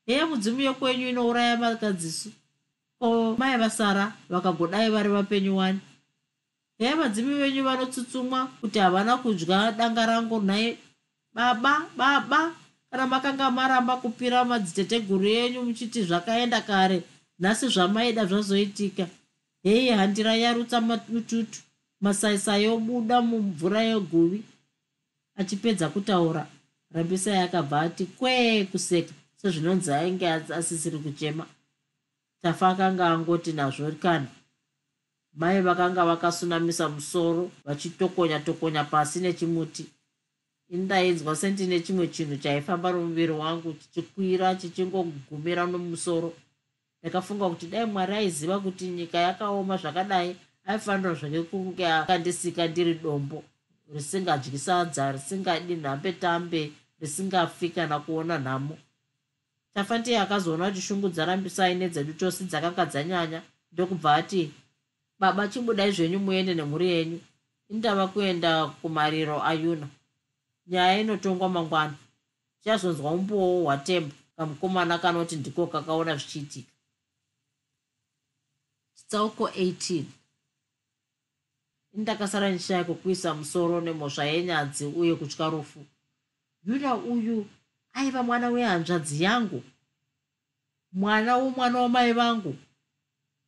[0.07, 2.33] Heya mudzimu yekwenyu inouraya makadzisu
[2.99, 5.81] ko mai vasara vakagodai vari vapenyu wani
[6.80, 10.78] heya madzimi venyu vanotsutsumwa kuti havana kudya danga rangu nhai.
[11.34, 12.54] Baba baba
[12.90, 17.02] kana makanga maramba kupira madziteteguru enyu muchiti zvakaenda kare
[17.38, 19.06] nhasi zvamaida zvazoitika.
[19.62, 21.60] Hei handira yarutsa mututu
[22.00, 24.42] masaisai obuda mumvura yeguvi.
[25.36, 26.46] Achipedza kutaura
[26.94, 29.12] rambisai akabva ati kwee kuseka.
[29.36, 31.46] Sezvinonzi ainge asisiri kuchema.
[32.42, 34.26] Tafa akanga angoti nazvo kana
[35.40, 39.87] mai vakanga vakasunamisa musoro vachitokonya tokonya pasi nechimuti.
[40.68, 46.33] Indainzwa sendine chimwe chinhu chaifamba nomuviri wangu chichikwira chichingogumira nomusoro.
[47.03, 53.42] Ndakafunga kuti dai mwari aiziva kuti nyika yakaoma zvakadai aifanira zvake kunge akandisika ndiri dombo
[53.94, 58.79] risingadyi sadza risingadi nhambe tambe risingafi kana kuona nhamo.
[59.74, 64.53] Tafa ndiye akazoona kuti shungu dzarambisai nedzedu chose dzakanga dzanyanya ndokubva ati
[65.20, 67.20] baba chibudai zvenyu muende nemhuri yenyu.
[67.68, 69.88] Indava kuenda kumariro ayuna.
[70.66, 71.94] Nyaya inotongwa mangwana.
[72.64, 76.72] Chazonzwa umbowo hwatembo kamukomana kanoti ndiko kakaona zvichiitika.
[78.94, 80.04] Chitsauko 18
[81.94, 85.87] indakasara ndichishaya kukuisa musoro nemhosva yenyadzi uye kutya rufu.
[86.64, 87.46] Yuna uyu
[87.92, 89.62] aiva mwana wehanzvadzi yangu.
[90.92, 92.56] Mwana womwana wamai vangu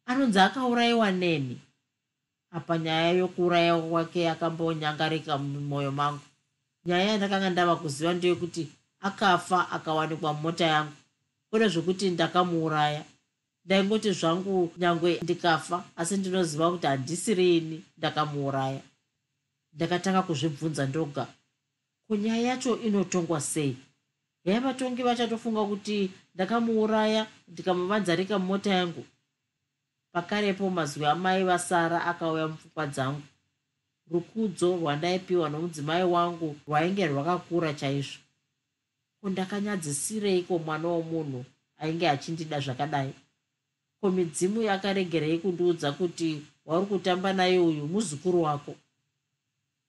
[0.07, 1.61] anonzi akaurayiwa neni?
[2.51, 6.21] Apa nyaya yokuurayiwa kwake yakambonyangarika mumwoyo mangu.
[6.87, 8.69] Nyaya yandakanga ndava kuziva ndeyekuti
[9.01, 10.93] akafa akawanikwa mumota yangu.
[11.51, 13.05] Kwete zvokuti ndakamuuraya.
[13.65, 18.81] Ndaingoti zvangu nyange ndikafa asi ndinoziva kuti handisirini ndakamuuraya.
[19.75, 21.27] Ndakatanga kuzvibvunza ndoga.
[22.07, 23.77] Kunyaya yacho inotongwa sei?
[24.45, 29.05] Yai vatongi vachatofunga kuti ndakamuuraya ndikamuvanzarika mumota yangu
[30.13, 33.23] pakarepo mazwi amai vasara akauya mupfungwa dzangu.
[34.11, 38.21] Rukudzo rwandaipiwa nomudzimai wangu rwainge rwakakura chaizvo.
[39.21, 41.45] Kundakanyadzisireiko mwana womunhu
[41.79, 43.13] ainge achindida zvakadai?
[44.01, 48.75] Ko midzimu yakaregerei kundiudza kuti wauri kutamba naye uyu muzukuru wako?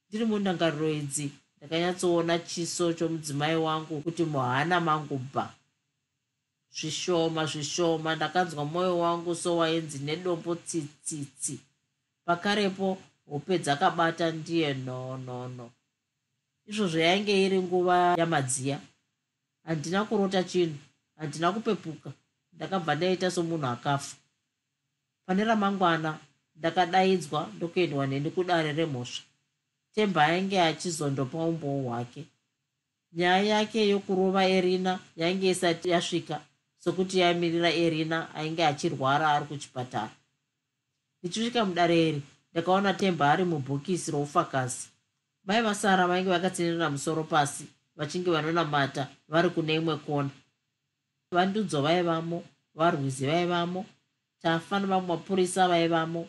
[0.10, 5.54] Ndiri mundangariro idzi ndakanyatsoona chiso chomudzimai wangu kuti muhana mangu bha
[6.76, 8.16] zvishoma zvishoma.
[8.16, 11.60] Ndakanzwa mwoyo wangu sowainzi nedombo tsitsitsi
[12.26, 12.98] pakarepo
[13.30, 15.72] hope dzakabata ndiye no no no.
[16.68, 18.80] Izvozvo yainge iri nguva yamadziya.
[19.66, 20.78] Handina kurota chinhu
[21.18, 22.12] handina kupepuka.
[22.54, 24.16] Ndakabva ndaita somunhu akafa.
[25.26, 26.20] Pane ramangwana
[26.56, 29.24] ndakadaidzwa ndokuendwa neni kudare remhosva.
[29.96, 32.26] Temba ainge achizondopa umboo hwake.
[33.14, 36.42] Nyaya yake yokurova erina yainge isati yasvika
[36.84, 40.12] sokuti yamirira erina ainge achirwara ari kuchipatara.
[41.20, 44.88] Ndichisvika mudare iri ndakaona temba ari mubhokisi roufakazi
[45.46, 47.66] mai vasara vainge vakatsenera musoro pasi
[47.96, 50.30] vachinge vanonamata vari kune imwe kona.
[51.32, 52.44] Vandudzo vaivamo
[52.76, 53.86] varwizi vaivamo
[54.42, 56.28] tafa navamwe mapurisa vaivamo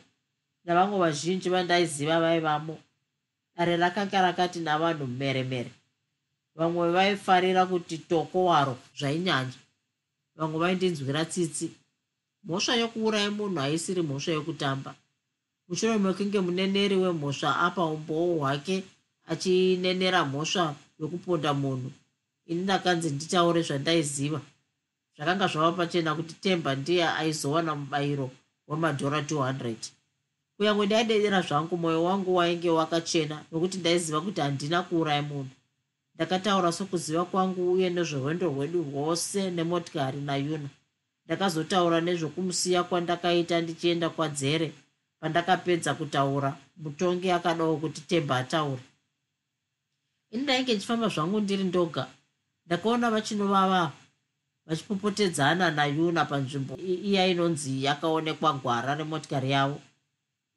[0.65, 2.79] navamwe vazhinji vandaiziva vaivamo.
[3.57, 5.71] Dare rakanga rakati navanhu mheremhere.
[6.55, 9.64] Vamwe vaifarira kuti toko waro zvainyanya
[10.37, 11.67] vamwe vaindinzwira tsitsi.
[12.45, 14.91] Mhosva yokuurai munhu haisiri mhosva yokutamba
[15.69, 18.77] mushure mekunge muneneri wemhosva apa umboo hwake
[19.31, 20.65] achinenera mhosva
[21.01, 21.91] yokuponda munhu
[22.51, 24.41] ini ndakanzi nditaure zvandaiziva.
[25.17, 28.27] Zvakanga zvava pachena kuti temba ndiye aizowana mubayiro
[28.69, 29.75] wemadhora 200
[30.57, 35.54] kunyange ndaidedera zvangu mwoyo wangu wainge wakachena nokuti ndaiziva kuti handina kuurai munhu
[36.15, 40.69] ndakataura sokuziva kwangu uye nezverwendo rwedu rwose nemotikari nayuna.
[41.27, 44.69] Ndakazotaura nezvokumusiya kwandakaita ndichienda kwadzere
[45.21, 46.51] pandakapedza kutaura
[46.83, 48.83] mutongi akadawo kuti temba ataure.
[50.31, 52.05] Ini ndainge ndichifamba zvangu ndiri ndoga.
[52.67, 53.93] Ndakaona vachinovava
[54.67, 59.81] vachipopotedzana nayuna panzvimbo iya inonzi yakaonekwa gwara remotikari yavo.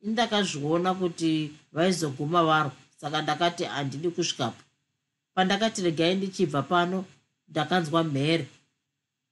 [0.02, 1.32] Ini ndakazviona kuti
[1.72, 4.62] vaizoguma varwa saka ndakati handidi kusvikapo
[5.38, 7.06] pandakati regai ndichibva pano
[7.48, 8.48] ndakanzwa mhere.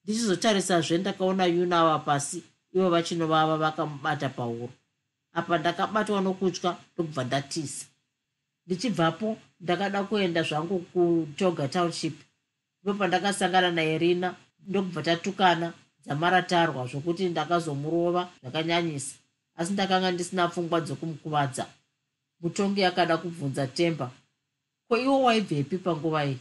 [0.04, 4.70] Ndichizotarisazve ndakaona yuna ava pasi ivo vachinovava vakamubata pauro
[5.34, 7.86] apa ndakabatwa nokutya ndokubva ndatiza
[8.66, 12.16] ndichibvapo ndakada kuenda zvangu kutoga township.
[12.84, 14.36] Ipo pandakasangana nairina
[14.68, 19.16] ndokubva tatukana dzamaratarwa zvokuti ndakazomurova zvakanyanyisa.
[19.56, 21.66] Asi ndakanga ndisina pfungwa dzokumukuvadza.
[22.42, 24.12] Mutongi akada kubvunza temba
[24.96, 26.40] ko iwo waibvepi panguva iyi?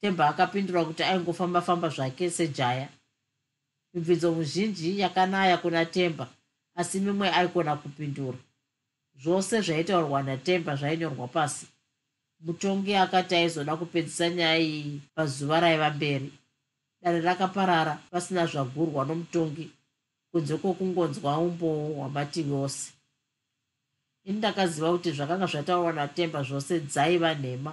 [0.00, 2.88] Temba akapindura kuti aingofamba-famba zvake sejaya.
[3.92, 6.28] Mibvidzo muzhinji yakanaya kuna temba
[6.74, 8.38] asi mimwe aikona kupindura.
[9.20, 11.66] Zvose zvaitaurwa natemba zvainyorwa pasi.
[12.40, 16.32] Mutongi akati aizoda kupedzisa nyaya iyi pazuva raiva mberi.
[17.02, 19.70] Dare rakaparara pasina zvagurwa nomutongi
[20.32, 22.97] kunze kwokungonzwa umboo hwamativi ose
[24.28, 27.72] ini ndakaziva kuti zvakanga zvataurwa natemba zvose dzaiva nhema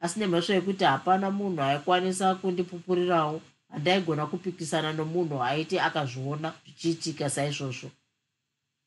[0.00, 3.40] asi nemhosva yekuti hapana munhu aikwanisa kundipupurirawo
[3.70, 7.90] handaigona kupikisana nomunhu aiti akazviona zvichiitika saizvozvo.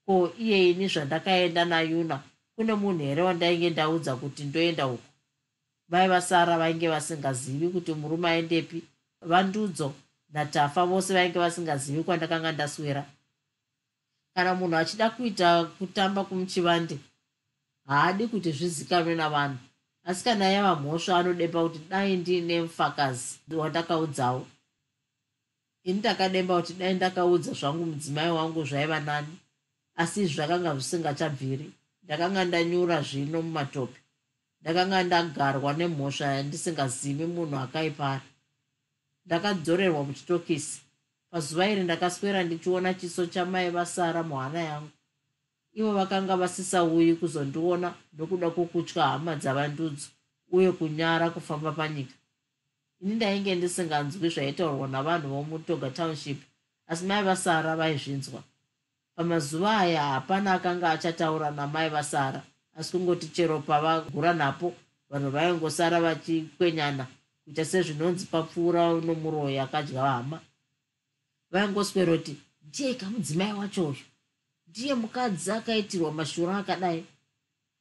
[0.06, 2.17] Ko iye ini zvandakaenda nayuna?
[2.56, 5.10] Kune munhu here wandainge ndaudza kuti ndoenda uko?
[5.89, 8.84] Vai vasara vainge vasingazivi kuti murume aendepi?
[9.21, 9.93] Vandudzo
[10.34, 13.06] natafa vose vainge vasingazivi kwandakanga ndaswera
[14.34, 16.98] kana munhu achida kuita kutamba kumuchivande
[17.88, 19.58] haadi kuti zvizikanwe navanhu.
[20.04, 24.48] Asi kana yava mhosva anodemba kuti dai ndiine mufakazi wandakaudzawo
[25.84, 29.36] ini ndakademba kuti dai ndakaudza zvangu mudzimai wangu zvaiva nani
[29.96, 31.72] asi izvi zvakanga zvisingachabviri.
[32.04, 34.00] Ndakanga ndanyura zvino mumatope.
[34.62, 38.22] Ndakanga ndagarwa nemhosva yandisingazivi munhu akaipara
[39.26, 40.83] ndakadzorerwa muchitokisi
[41.34, 44.89] pazuva iri ndakaswera ndichiona chiso chamai vasara muhana yangu.
[45.74, 50.08] Ivo vakanga vasisauyi kuzondiona nokuda kwokutya hama dzavandudzo
[50.52, 52.13] uye kunyara kufamba panyika.
[53.02, 56.39] Ini ndainge ndisinganzwi zvaitaurwa navanhu vomutoga township
[56.88, 58.43] asi mai vasara vaizvinzwa.
[59.15, 62.41] Pamazuva aya hapana akanga achataura namai vasara
[62.78, 64.74] asi kungoti chero pavagura nhapo
[65.10, 67.08] vanhu vaingosara vachikwenyana
[67.43, 70.39] kuita sezvinonzi papfuura nomuroyi akadya hama
[71.54, 72.36] vaingoswera kuti
[72.68, 74.06] ndiye kamudzimai wacho uyu
[74.68, 77.06] ndiye mukadzi akaitirwa mashura akadai.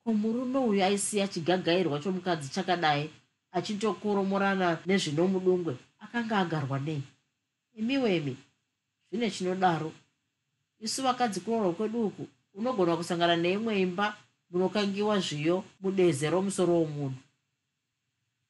[0.05, 3.11] Ko murume uyu aisiya chigagairwa chomukadzi chakadai
[3.53, 7.03] achitokoromorana nezvinomudungwe akanga agarwa nei?
[7.75, 8.37] Imiwemi
[9.09, 9.93] zvine chinodaro.
[10.81, 14.17] Isu vakadzi kuroorwa kwedu uku unogona kusangana neimwe imba
[14.51, 17.21] munokangiwa zviyo mudeze romusoro womunhu.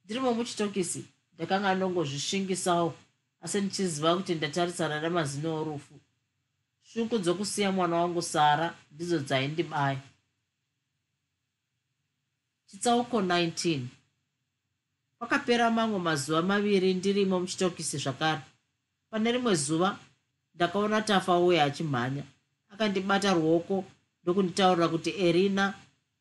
[0.05, 1.05] Ndirimo muchitokisi
[1.35, 2.95] ndakanga ndongozvisvingisawo
[3.43, 5.95] asi ndichiziva kuti ndatarisana nemazino orufu.
[6.83, 10.01] Shuku dzokusiya mwana wangu sara ndidzo dzaindibaya.
[12.67, 13.81] Chitsauko 19
[15.19, 18.41] kwakapera mamwe mazuva maviri ndirimo muchitokisi zvakare.
[19.11, 19.99] Pane rimwe zuva
[20.55, 22.23] ndakaona tafa uye achimhanya.
[22.71, 23.85] Akandibata ruoko
[24.23, 25.75] ndokunditaurira kuti erina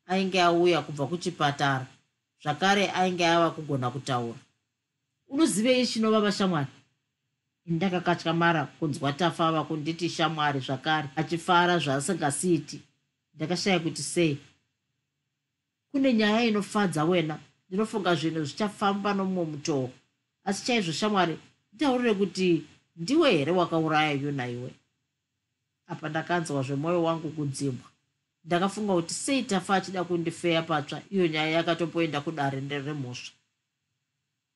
[0.06, 1.86] ainge auya kubva kuchipatara.
[2.42, 4.38] Zvakare ainge ava kugona kutaura.
[5.28, 6.81] Unozivei chinovava shamwari
[7.66, 12.80] ndakakatyamara kunzwa tafa ava kunditi shamwari zvakare achifara zvaasingasiiti
[13.34, 14.38] ndakashaya kuti sei?
[15.90, 19.90] Kune nyaya inofadza wena ndinofunga zvinhu zvichafamba nomumwe mutoo.
[20.44, 21.38] Asi chaizvo shamwari
[21.72, 22.64] nditaurire kuti
[22.96, 24.70] ndiwe here wakauraya yuna iwe?
[25.86, 27.88] Apa ndakanzwa zvemwoyo wangu kudzimwa.
[28.44, 33.32] Ndakafunga kuti sei tafa achida kundifeya patsva iyo nyaya yakatomboenda kudare nderemhosva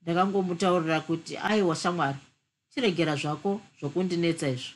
[0.03, 2.19] ndakangomutaurira kuti aiwa shamwari
[2.77, 4.75] chiregera zvako zvokundinetsa izvo.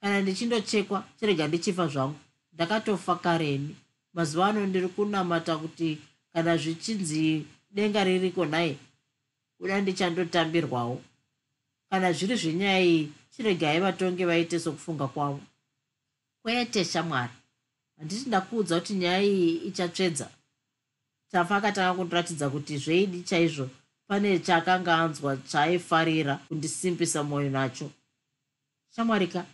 [0.00, 2.18] Kana ndichindochekwa chirega ndichifa zvangu.
[2.52, 3.76] Ndakatofa kareni
[4.14, 5.98] mazuva ano ndiri kunamata kuti
[6.32, 8.76] kana zvichinzi denga ririko nhaye
[9.58, 11.02] kuda ndichandotambirwawo
[11.90, 15.40] kana zviri zvenyaya iyi chiregai vatonge vaite sokufunga kwavo.
[16.42, 17.32] Kwete shamwari.
[17.98, 20.30] Handiti ndakuudza kuti nyaya iyi ichatsvedza.
[21.30, 23.68] Tafa akatanga kundiratidza kuti zveidi chaizvo
[24.08, 27.90] pane chaakanga anzwa chaaifarira kundisimbisa mwoyo nacho.
[28.94, 29.44] Shamwarika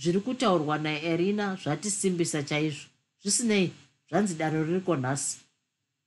[0.00, 2.86] zviri kutaurwa naerina zvatisimbisa chaizvo.
[3.22, 3.72] Zvisinei
[4.08, 5.38] zvanzi daro ririko nhasi.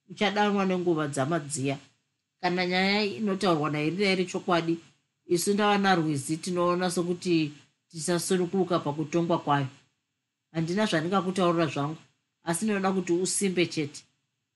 [0.10, 1.78] Uchadanwa nenguva dzamadziya.
[2.42, 4.78] Kana nyaya inotaurwa naerina iri chokwadi
[5.26, 7.54] isu ndava narwizi tinoona sokuti
[7.90, 9.68] tisasununguka pakutongwa kwayo.
[10.52, 11.98] Handina zvandingakutaurira zvangu
[12.44, 14.02] asi ndinoda kuti usimbe chete.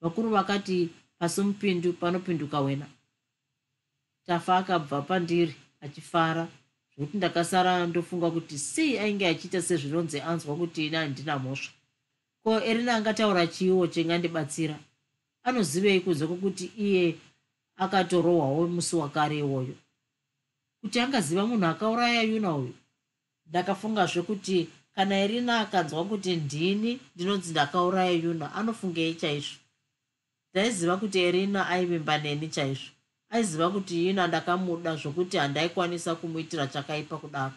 [0.02, 2.88] Vakuru vakati pasi mupindu panopinduka wena
[4.26, 6.48] tafa akabva pandiri achifara.
[6.96, 11.72] Zvokuti ndakasara ndofunga kuti sei ainge achiita sezvinonzi anzwa kuti ina handina mhosva.
[12.44, 14.76] Ko erina angataura chiiwo chingandibatsira
[15.44, 17.16] anozivei kunze kwokuti iye
[17.78, 19.76] akatorohwawo musi wakare iwoyo?
[20.82, 22.74] Kuti angaziva munhu akauraya yuna uyu?
[23.50, 29.58] Ndakafungazve kuti kana irina akanzwa kuti ndini ndinonzi ndakauraya yuna anofungei chaizvo?
[30.52, 32.92] Ndaiziva kuti irina aivimba neni chaizvo
[33.34, 37.54] aiziva kuti yuna ndakamuda zvokuti handaikwanisa kumuitira chakaipa kudaro.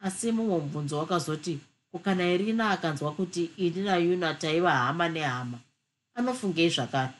[0.00, 1.58] Asi mumwe mubvunzo wakazoti
[1.92, 5.58] kukana irina akanzwa kuti ini nayuna taiva hama nehama.
[6.14, 7.12] Anofungei zvakare.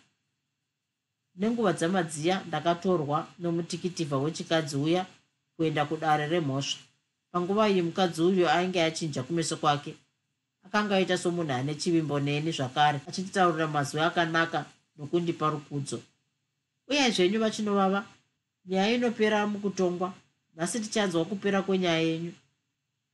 [1.36, 5.06] Nenguva dzamadziya ndakatorwa nomutikitifa wechikadzi uya
[5.56, 6.80] kuenda kudare remhosva.
[7.32, 9.94] Panguva iyi mukadzi uyo ainge achinja kumeso kwake.
[10.64, 14.64] Akanga aita somunhu ane chivimbo neni zvakare achinditaurira mazwi akanaka
[14.96, 16.02] nokundipa rukudzo
[16.90, 18.06] uye zvenyu vachinovava
[18.66, 20.12] nyaya inopera mukutongwa
[20.56, 22.32] nhasi tichanzwa kupera kwenyaya yenyu.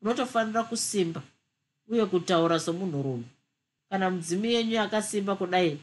[0.03, 1.23] Unotofanira kusimba
[1.89, 3.25] uye kutaura somunhurume.
[3.91, 5.79] Kana mudzimi yenyu yakasimba kudai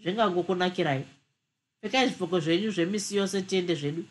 [0.00, 1.04] zvingangokunakirai.
[1.80, 4.04] Pfekai zvipfeko zvenyu zvemisi yose tiende zvedu.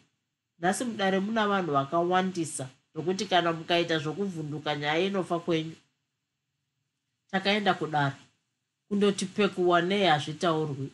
[0.60, 5.76] Nhasi mudare muna vanhu vakawandisa zvokuti kana mukaita zvokuvhunduka nyaya inofa kwenyu.
[7.32, 8.16] Takaenda kudare.
[8.88, 10.92] Kundoti pekuwa nei hazvitaurwi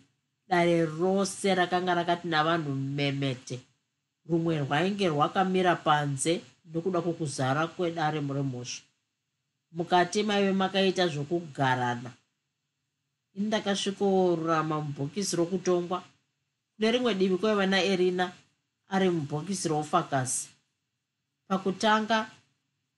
[0.48, 3.60] dare rose rakanga rakati navanhu memete.
[4.30, 6.42] Rumwe rwainge rwakamira panze
[6.72, 8.84] nokuda kwokuzara kwedare remhosva.
[9.72, 12.12] Mukati maive makaita zvokugarana.
[13.36, 16.04] Ini ndakasvikorurama mubhokisi rokutongwa.
[16.76, 18.32] Kune rimwe divi kwaiva naerina
[18.90, 20.50] ari mubhokisi roufakasi
[21.48, 22.32] pakutanga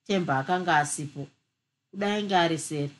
[0.06, 1.28] temba akanga asipo.
[1.92, 2.96] Kudai ainge ari seri.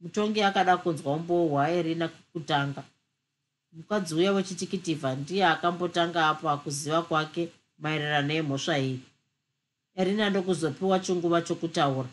[0.00, 2.84] Mutongi akada kunzwa umboo hwaerina kutanga
[3.76, 7.42] mukadzi uya wechitikitivha ndiye akambotanga apo akuziva kwake
[7.82, 9.00] maererano nemhosva iyi.
[10.00, 12.08] Erina ndokuzopiwa chinguva chokutaura.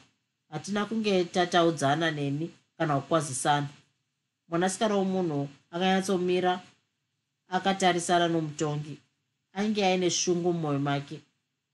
[0.51, 2.45] Hatina kunge tataudzana neni
[2.78, 3.68] kana kukwazisana.
[4.49, 6.53] Mwanasikana womunhu akanyatsomira
[7.55, 8.95] akatarisana nomutongi.
[9.53, 11.18] Ainge aine shungu mumwoyo make.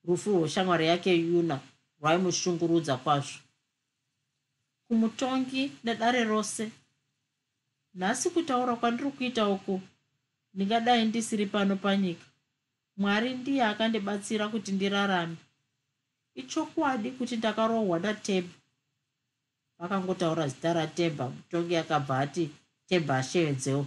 [0.08, 1.60] Rufu rweshamwari yake yuna
[2.02, 3.40] rwaimushungurudza kwazvo.
[4.88, 6.72] Kumutongi nedare rose
[7.94, 9.82] nhasi kutaura kwandiri kuita uku
[10.54, 12.26] ndingadai ndisiri pano panyika.
[12.98, 15.36] Mwari ndiye akandibatsira kuti ndirarame.
[16.36, 18.54] Ichokwadi kuti ndakarohwa natebha
[19.80, 22.50] vakangotaura zita ratebha mutongi akabva ati
[22.88, 23.86] tebha ashevedzeo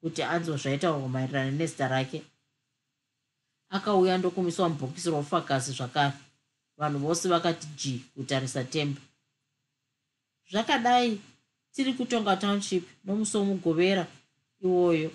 [0.00, 2.22] kuti anzwa zvaitaurwa maererano nezita rake.
[3.70, 6.12] Akauya ndokumiswa mubhokisi roufagasi zvakare.
[6.78, 9.00] Vanhu vose vakati g kutarisa temba
[10.50, 11.20] zvakadai
[11.74, 14.06] tiri kutonga township nomusi womugovera
[14.62, 15.10] iwoyo.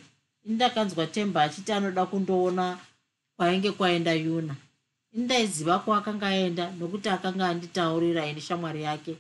[0.46, 2.78] Indakanzwa temba achiti anoda kundoona
[3.36, 4.56] kwainge kwaenda yuna.
[5.14, 9.16] Indaiziva kwaakanga aenda nokuti akanga anditaurira ini shamwari yake.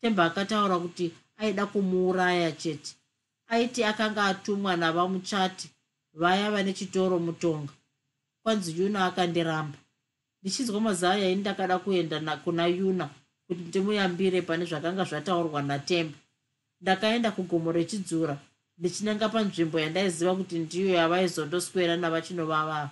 [0.00, 2.94] Temba akataura kuti aida kumuuraya chete.
[3.48, 5.70] Aiti akanga atumwa navamuchati
[6.14, 7.72] vaya vane chitoro mutonga.
[8.42, 9.78] Kwanzi yuna akandiramba.
[10.42, 13.08] Ndichinzwa mazaya ini ndakada kuenda kuna yuna
[13.46, 16.18] kuti ndimuyambire pane zvakanga zvataurwa natemba
[16.80, 18.34] ndakaenda kugomo rechidzura
[18.78, 22.90] ndichinanga panzvimbo yandaiziva kuti ndiyo yavaizondoswera navachinovavava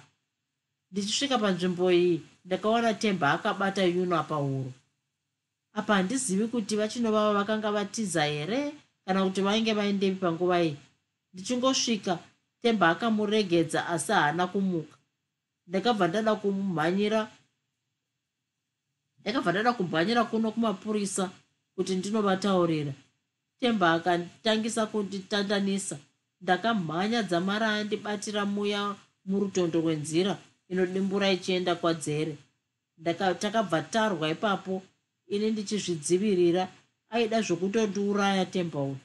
[0.91, 4.73] ndichisvika panzvimbo iyi ndakaona temba akabata yuna pahuro
[5.79, 8.61] apa handizivi kuti vachinovava vakanga vatiza here
[9.05, 10.77] kana kuti vainge vaindepi panguva iyi.
[11.33, 12.19] Ndichingosvika
[12.63, 14.97] temba akamuregedza asi haana kumuka.
[15.67, 17.31] Ndakabva ndada kumhanyira
[19.21, 21.31] ndakabva ndada kumhanyira kuno kumapurisa
[21.75, 22.93] kuti ndinovataurira
[23.65, 25.97] temba akatangisa kunditandanisa.
[26.41, 28.95] Ndakamhanya dzamara andibatira muya
[29.25, 30.37] murutondo rwenzira
[30.69, 32.37] inodimbura ichienda kwadzere.
[33.41, 34.83] Takabva tarwa ipapo
[35.33, 36.69] ini ndichizvidzivirira
[37.11, 38.99] aida zvokutondiuraya temba uyu.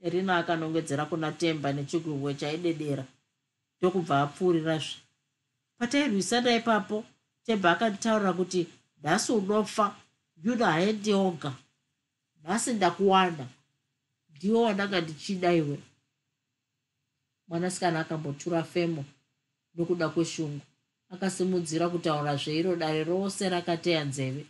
[0.00, 3.04] Rina akanongedzera kuna temba nechigurwe chaidedera
[3.78, 4.96] ndokubva apfuurirazve.
[5.78, 7.04] Patairwisana ipapo
[7.46, 8.66] temba akanditaurira kuti
[9.02, 9.96] nhasi unofa
[10.44, 11.52] yuda haendioga
[12.44, 13.46] nhasi ndakuwanda.
[14.36, 15.78] Ndiwo wandanga ndichida iwe.
[17.48, 19.04] Mwanasikana akambotura femo
[19.74, 20.60] nokuda kweshungu.
[21.10, 24.46] Akasimudzira kutaura zveiro dare rose rakateya nzeve.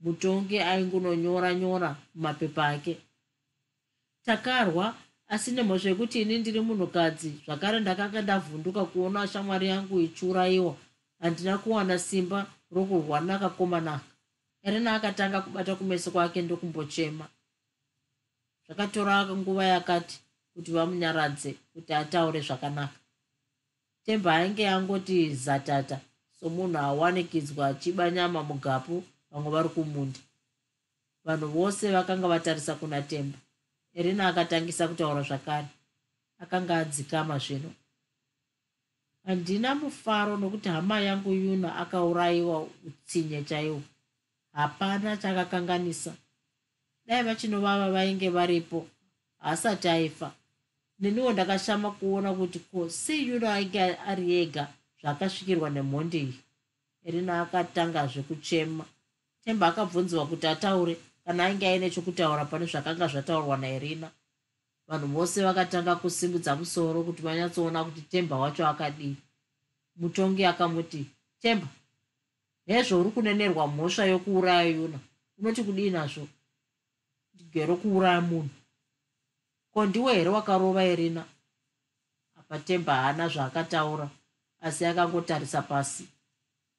[0.00, 2.94] Mutongi aingunonyora nyora mumapepa ake.
[4.24, 4.94] Takarwa
[5.28, 10.76] asi nemhosva yekuti ini ndiri munhukadzi zvakare ndakanga ndavhunduka kuona shamwari yangu ichiurayiwa.
[11.20, 14.15] Handina kuwana simba rokurwa nakakomanaka
[14.66, 17.26] erina akatanga kubata kumeso kwake ndokumbochema.
[18.66, 20.20] Zvakatora nguva yakati
[20.54, 22.98] kuti vamunyaradze kuti ataure zvakanaka.
[24.04, 26.00] Temba ainge angoti zatata
[26.40, 30.18] somunhu awanikidzwa achiba nyama mugapu vamwe vari kumunda
[31.24, 33.38] vanhu vose vakanga vatarisa kuna temba.
[33.94, 35.66] Erina akatangisa kutaura zvakare?
[36.38, 37.70] Akanga adzikama zvino.
[39.24, 43.82] Handina mufaro nokuti hama yangu yuna akaurayiwa utsinye chaiwo
[44.56, 46.12] hapana chakakanganisa.
[47.06, 48.86] Dai vachinovava vainge varipo.
[49.38, 50.32] Haasati aifa.
[50.98, 54.68] Neniwo ndakashama kuona kuti ko sei ainge ari ega.
[55.00, 56.34] Zvakasvikirwa nemhondi iyi.
[57.04, 58.84] Erina akatangazve kuchema.
[59.44, 60.96] Temba akabvunziwa kuti ataure.
[61.24, 64.10] Kana ainge aine chokutaura pane zvakanga zvataurwa nairina.
[64.88, 69.16] Vanhu vose vakatanga kusimudza musoro kuti vanyatsoona kuti temba wacho akadii.
[69.96, 71.06] Mutongi akamuti
[71.42, 71.68] temba
[72.66, 74.98] hezvo uri kunenerwa mhosva yokuuraya yuna
[75.38, 76.28] unoti kudii nazvo?
[77.34, 78.48] Ndigero kuuraya munhu.
[79.72, 81.24] Ko ndiwe here wakarova irina
[82.38, 84.08] apa temba haana zvaakataura
[84.60, 86.08] asi akangotarisa pasi.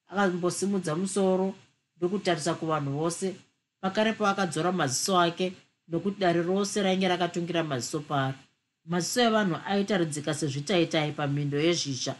[0.07, 1.55] Akambosimudza musoro
[1.97, 3.35] ndokutarisa kuvanhu vose.
[3.81, 5.53] Pakarepo akadzora maziso ake
[5.87, 8.37] nokuti dare rose rainge rakatungira maziso paari.
[8.85, 12.15] Maziso evanhu aitaridzika sezvitaitai pamhindo yezhisha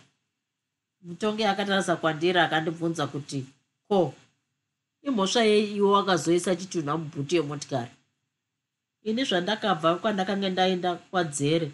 [1.01, 3.45] mutongi akatarisa kwandiri akandibvunza kuti
[3.88, 4.14] ko
[5.08, 7.92] imhosva yei iwo wakazoisa chitunha mubhuti yemotikari?
[9.04, 11.72] Ini zvandakabva kwandakanga ndaenda kwadzere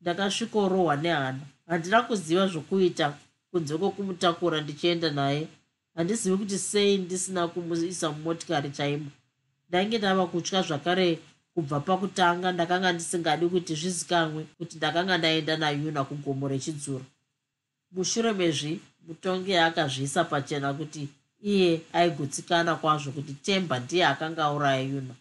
[0.00, 1.44] ndakasvikorohwa nehana.
[1.66, 3.06] Handina kuziva zvokuita
[3.50, 5.48] kunze kwokumutakura ndichienda naye.
[5.94, 9.10] Handizivi kuti sei ndisina kumuisa mumotikari chaimo.
[9.68, 11.18] Ndainge ndava kutya zvakare
[11.54, 17.04] kubva pakutanga ndakanga ndisingadi kuti zvizikamwe kuti ndakanga ndaenda nayuna kugomo rechidzura
[17.92, 21.08] mushure mezvi mutongi akazviisa pachena kuti
[21.42, 25.14] iye aigutsikana kwazvo kuti temba ndiye akanga auraya yuna.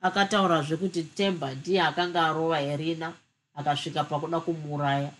[0.00, 3.08] Akataurazve kuti temba ndiye akanga arova erina
[3.54, 5.12] akasvika pakuda kumuuraya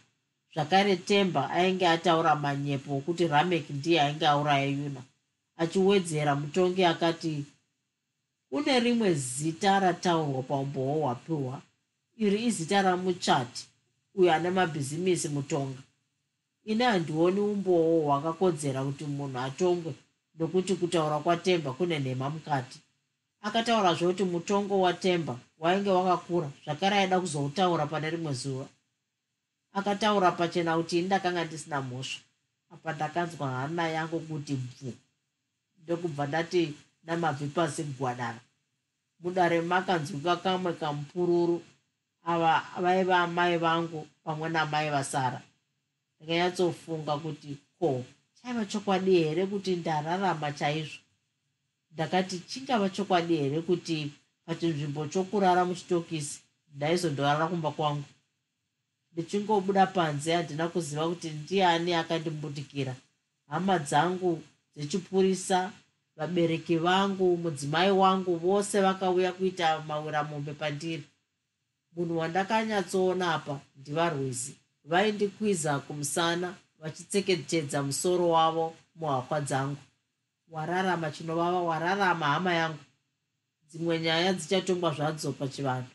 [0.54, 5.02] zvakare temba ainge ataura manyepo okuti ramek ndiye ainge auraya yuna.
[5.56, 7.44] Achiwedzera mutongi akati
[8.50, 11.62] kune rimwe zita rataurwa paumboo hwapiwa
[12.16, 13.66] iri izita ramuchati
[14.14, 15.82] uyo ane mabhizimisi mutonga.
[16.64, 19.94] Ine handioni umboo hwakakodzera kuti munhu atongwe
[20.38, 22.78] nokuti kutaura kwatemba kune nhema mukati.
[23.42, 28.66] Akataura zvokuti mutongo watemba wainge wakakura zvakare aida kuzoutaura pane rimwe zuva.
[29.72, 32.20] Akataura pachena kuti ini ndakanga ndisina mhosva.
[32.72, 34.92] Apa ndakanzwa hana yangu kuti bvu.
[35.82, 36.74] Ndokubva ndati
[37.04, 38.40] namabvi pasi kugwadara
[39.20, 41.62] mudare makanzwika kamwe kamupururu.
[42.24, 45.40] Ava vaiva amai vangu pamwe namai vasara.
[46.16, 48.04] Ndakanyatsofunga kuti ko
[48.42, 50.98] chaiva chokwadi here kuti ndararama chaizvo?
[51.92, 54.12] Ndakati chingava chokwadi here kuti
[54.46, 56.40] pachinzvimbo chokurara muchitokisi
[56.74, 58.04] ndaizondorara kumba kwangu?
[59.12, 62.94] Ndichingobuda panze handina kuziva kuti ndiani akandimbutikira.
[63.48, 64.42] Hama dzangu
[64.76, 65.72] dzechipurisa
[66.16, 71.02] vabereki vangu mudzimai wangu vose vakauya kuita mawiramombe pandiri.
[71.96, 74.54] Munhu wandakanyatsoona apa ndivarwizi.
[74.84, 79.76] Vaindikwiza kumusana vachitsekechedza musoro wavo muhakwa dzangu.
[80.48, 82.78] Wararama chinovava wararama hama yangu.
[83.68, 85.90] Dzimwe nyaya dzichatongwa zvadzo pachivanhu.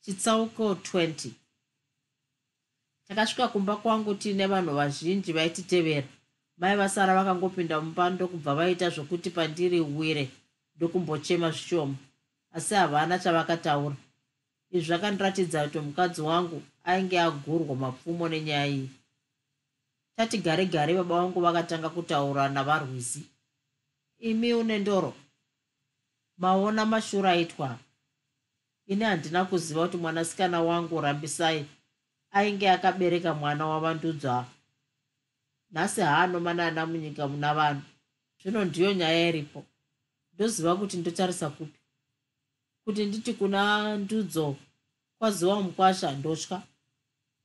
[0.00, 1.30] Chitsauko 20
[3.08, 6.08] takasvika kumba kwangu tiine vanhu vazhinji vaititevera.
[6.56, 10.30] Mai vasara vakangopinda mumba ndokubva vaita zvokuti pandiri wire
[10.76, 11.94] ndokumbochema zvishoma
[12.52, 13.96] asi havana chavakataura
[14.70, 18.90] izvi zvakandiratidza kuti mukadzi wangu ainge agurwa mapfumo nenyaya iyi.
[20.16, 23.22] Tati gare gare baba vangu vakatanga kutaura navarwizi.
[24.18, 25.14] Imi une ndoro?
[26.38, 27.78] Maona mashuro aitwa?
[28.86, 31.66] Ini handina kuziva kuti mwanasikana wangu rambisai
[32.30, 34.46] ainge akabereka mwana wavandudzwa.
[35.72, 37.82] Nhasi haanomanana munyika muna vanhu.
[38.42, 39.64] Zvino ndiyo nyaya iripo.
[40.34, 41.79] Ndoziva kuti ndotarisa kupi
[42.84, 43.60] kuti nditi kuna
[43.96, 44.56] ndudzo
[45.18, 46.62] kwaziwa mukwasha ndotya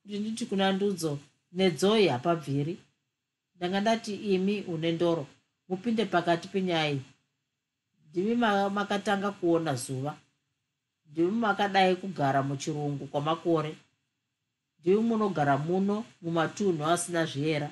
[0.02, 1.20] kuti nditi kuna ndudzo
[1.52, 2.78] nedzoi hapabviri
[3.56, 5.28] ndanga ndati imi une ndoro
[5.70, 7.02] mupinde pakati penyaya iyi.
[8.10, 8.36] Ndimi
[8.78, 10.18] makatanga kuona zuva.
[11.10, 13.76] Ndimi makadai kugara muchirungu kwamakore.
[14.80, 17.70] Ndimi munogara muno mumatunhu asina zviyera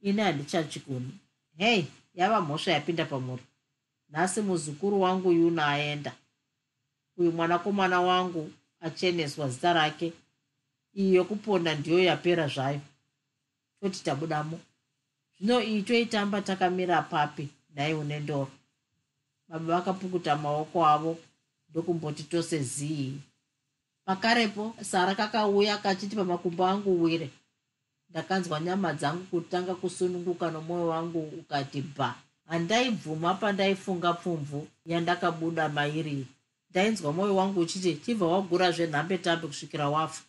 [0.00, 1.12] ini handichachigoni
[1.56, 3.42] hei yava mhosva yapinda pamuri.
[4.10, 6.12] Nhasi muzukuru wangu yuna aenda
[7.18, 10.12] uyu mwanakomana wangu acheneswa zita rake.
[10.94, 12.80] Iyi yokuponda ndiyo yapera zvayo.
[13.80, 14.60] Toti tabudamo.
[15.38, 18.50] Zvino iyi toitamba takamira papi nhai une ndoro.
[19.48, 21.18] Baba vakapukuta maoko avo
[21.70, 23.20] ndokumboti tose zii.
[24.04, 27.30] Pakarepo sara kakauya kachiti pamakumbo angu wire
[28.10, 32.14] ndakanzwa nyama dzangu kutanga kusununguka nomwoyo wangu ukati bha
[32.46, 36.26] handaibvuma pandaifunga pfumvu yandakabuda mairi
[36.70, 40.22] ndainzwa mwoyo wangu uchiti chibva wagura zvenhambe tambe kusvikira wafa.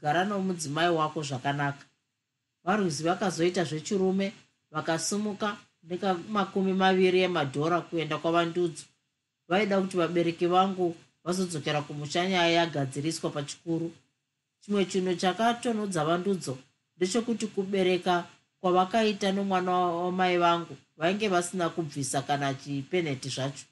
[0.00, 1.84] Gara nomudzimai wako zvakanaka.
[2.64, 4.32] Varwizi vakazoita zvechirume
[4.70, 8.84] vakasumuka nekamakumi maviri emadhora kuenda kwavandudzo.
[9.48, 13.92] Vaida kuti vabereki vangu vazodzokera kumusha nyaya yagadziriswa pachikuru.
[14.60, 16.58] Chimwe chinhu chakatonodza vandudzo
[16.96, 18.24] ndechekuti kubereka
[18.60, 23.64] kwavakaita nomwana wamai vangu vainge vasina kubvisa kana chipeneti zvacho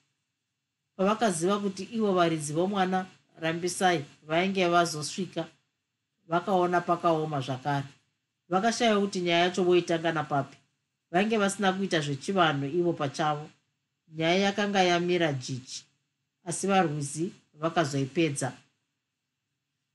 [0.97, 3.07] pavakaziva kuti ivo varidzi vomwana
[3.40, 5.47] rambisai vainge vazosvika
[6.28, 7.86] vakaona pakaoma zvakare.
[8.49, 10.57] Vakashaya kuti nyaya yacho voitanga napapi.
[11.11, 13.49] Vainge vasina kuita zvechivanhu ivo pachavo.
[14.09, 15.84] Nyaya yakanga yamira jichi
[16.44, 18.53] asi varwizi vakazoipedza.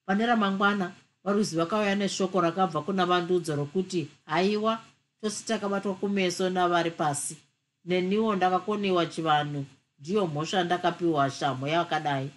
[0.06, 0.92] Pane ramangwana
[1.24, 4.82] varwizi vakauya neshoko rakabva kuna vandudzo rokuti haiwa
[5.22, 7.38] tose takabatwa kumeso navari pasi.
[7.86, 9.66] Neniwo ndakakoniwa chivanhu
[10.02, 12.30] ndiyo mhosva ndakapiwa shamo yakadai.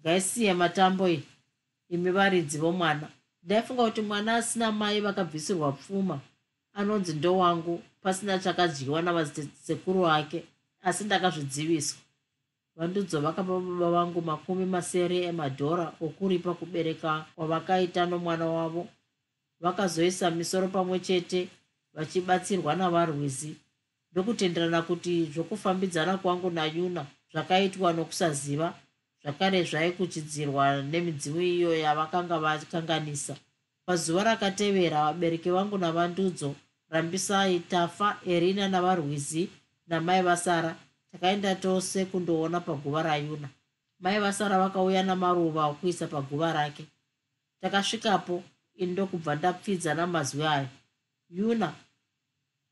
[0.00, 1.22] Ngaisiye matambo iyi.
[1.88, 3.08] Imi varidzi vomwana.
[3.42, 6.20] Ndaifunga kuti mwana asina mai vakabvisirwa pfuma.
[6.72, 10.44] Anonzi ndowangu pasina chakadyiwa navasekuru ake
[10.82, 12.00] asi ndakazvidziviswa.
[12.76, 18.88] Vandudzo vakapa baba vangu makumi masere emadhora okuripa kubereka kwavakaita nomwana wavo.
[19.60, 21.48] Vakazoisa misoro pamwe chete
[21.94, 23.56] vachibatsirwa navarwizi
[24.12, 28.68] ndokutenderana kuti zvokufambidzana kwangu nayuna zvakaitwa nokusaziva
[29.22, 33.34] zvakare zvaikuchidzirwa nemidzimu iyo yavakanga vakanganisa.
[33.86, 36.54] Pazuva rakatevera vabereki vangu navandudzo
[36.90, 39.48] rambisai tafa erina navarwizi
[39.86, 40.76] namai vasara
[41.12, 43.48] takaenda tose kundoona paguva rayuna.
[44.00, 46.84] Mai vasara vakauya namaruva okuisa paguva rake.
[47.60, 48.42] Takasvikapo
[48.74, 50.68] ini ndokubva ndapfidza namazwi aya.
[51.30, 51.72] Yuna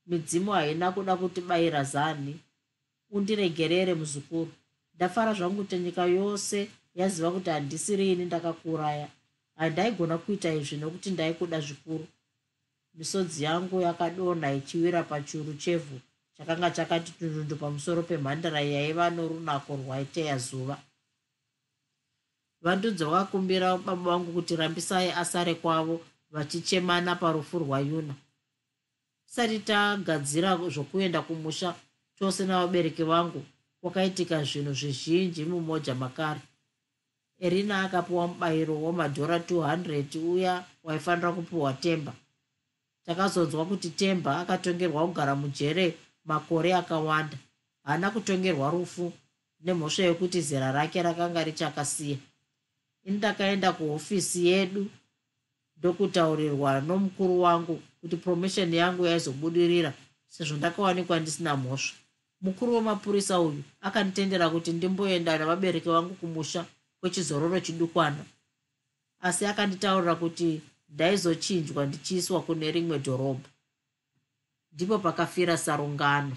[0.08, 2.40] midzimu haina kuda kutibayira zani
[3.10, 4.52] undiregerere muzukuru.
[4.94, 9.08] Ndafara zvangu kuti nyika yose yaziva kuti handisirini ndakakuraya.
[9.56, 12.06] Handaigona kuita izvi nokuti ndaikuda zvikuru.
[12.94, 16.00] Misodzi yangu yakadonha ichiwira pachuru chevhu
[16.36, 20.76] chakanga chakati tunundu pamusoro pemhandara yaiva norunako rwaiteya zuva.
[22.62, 26.00] Vandudzi vakakumbira baba vangu kuti rambisai asare kwavo
[26.30, 28.14] vachichemana parufu rwayuna
[29.28, 31.74] tisati tagadzira zvokuenda kumusha
[32.18, 33.44] chose navabereki vangu
[33.80, 36.40] kwakaitika zvinhu zvizhinji mumoja makare.
[37.38, 42.12] Erina akapiwa mubayiro wamadhora 200 uya waifanira kupiwa temba.
[43.04, 47.38] Takazonzwa kuti temba akatongerwa kugara mujere makore akawanda.
[47.84, 49.12] Haana kutongerwa rufu
[49.60, 52.18] nemhosva yekuti zera rake rakanga richakasiya.
[53.04, 54.86] Ini ndakaenda kuhofisi yedu
[55.76, 59.92] ndokutaurirwa nomukuru wangu kuti promeshoni yangu yaizobudirira
[60.28, 61.96] sezvo ndakawanikwa ndisina mhosva.
[62.40, 66.64] Mukuru wemapurisa uyu akanditendera kuti ndimboenda navabereki vangu kumusha
[67.00, 68.24] kwechizororo chidukwana.
[69.20, 73.48] Asi akanditaurira kuti ndaizochinjwa ndichiiswa kune rimwe dhorobha.
[74.72, 76.36] Ndipo pakafira sarungano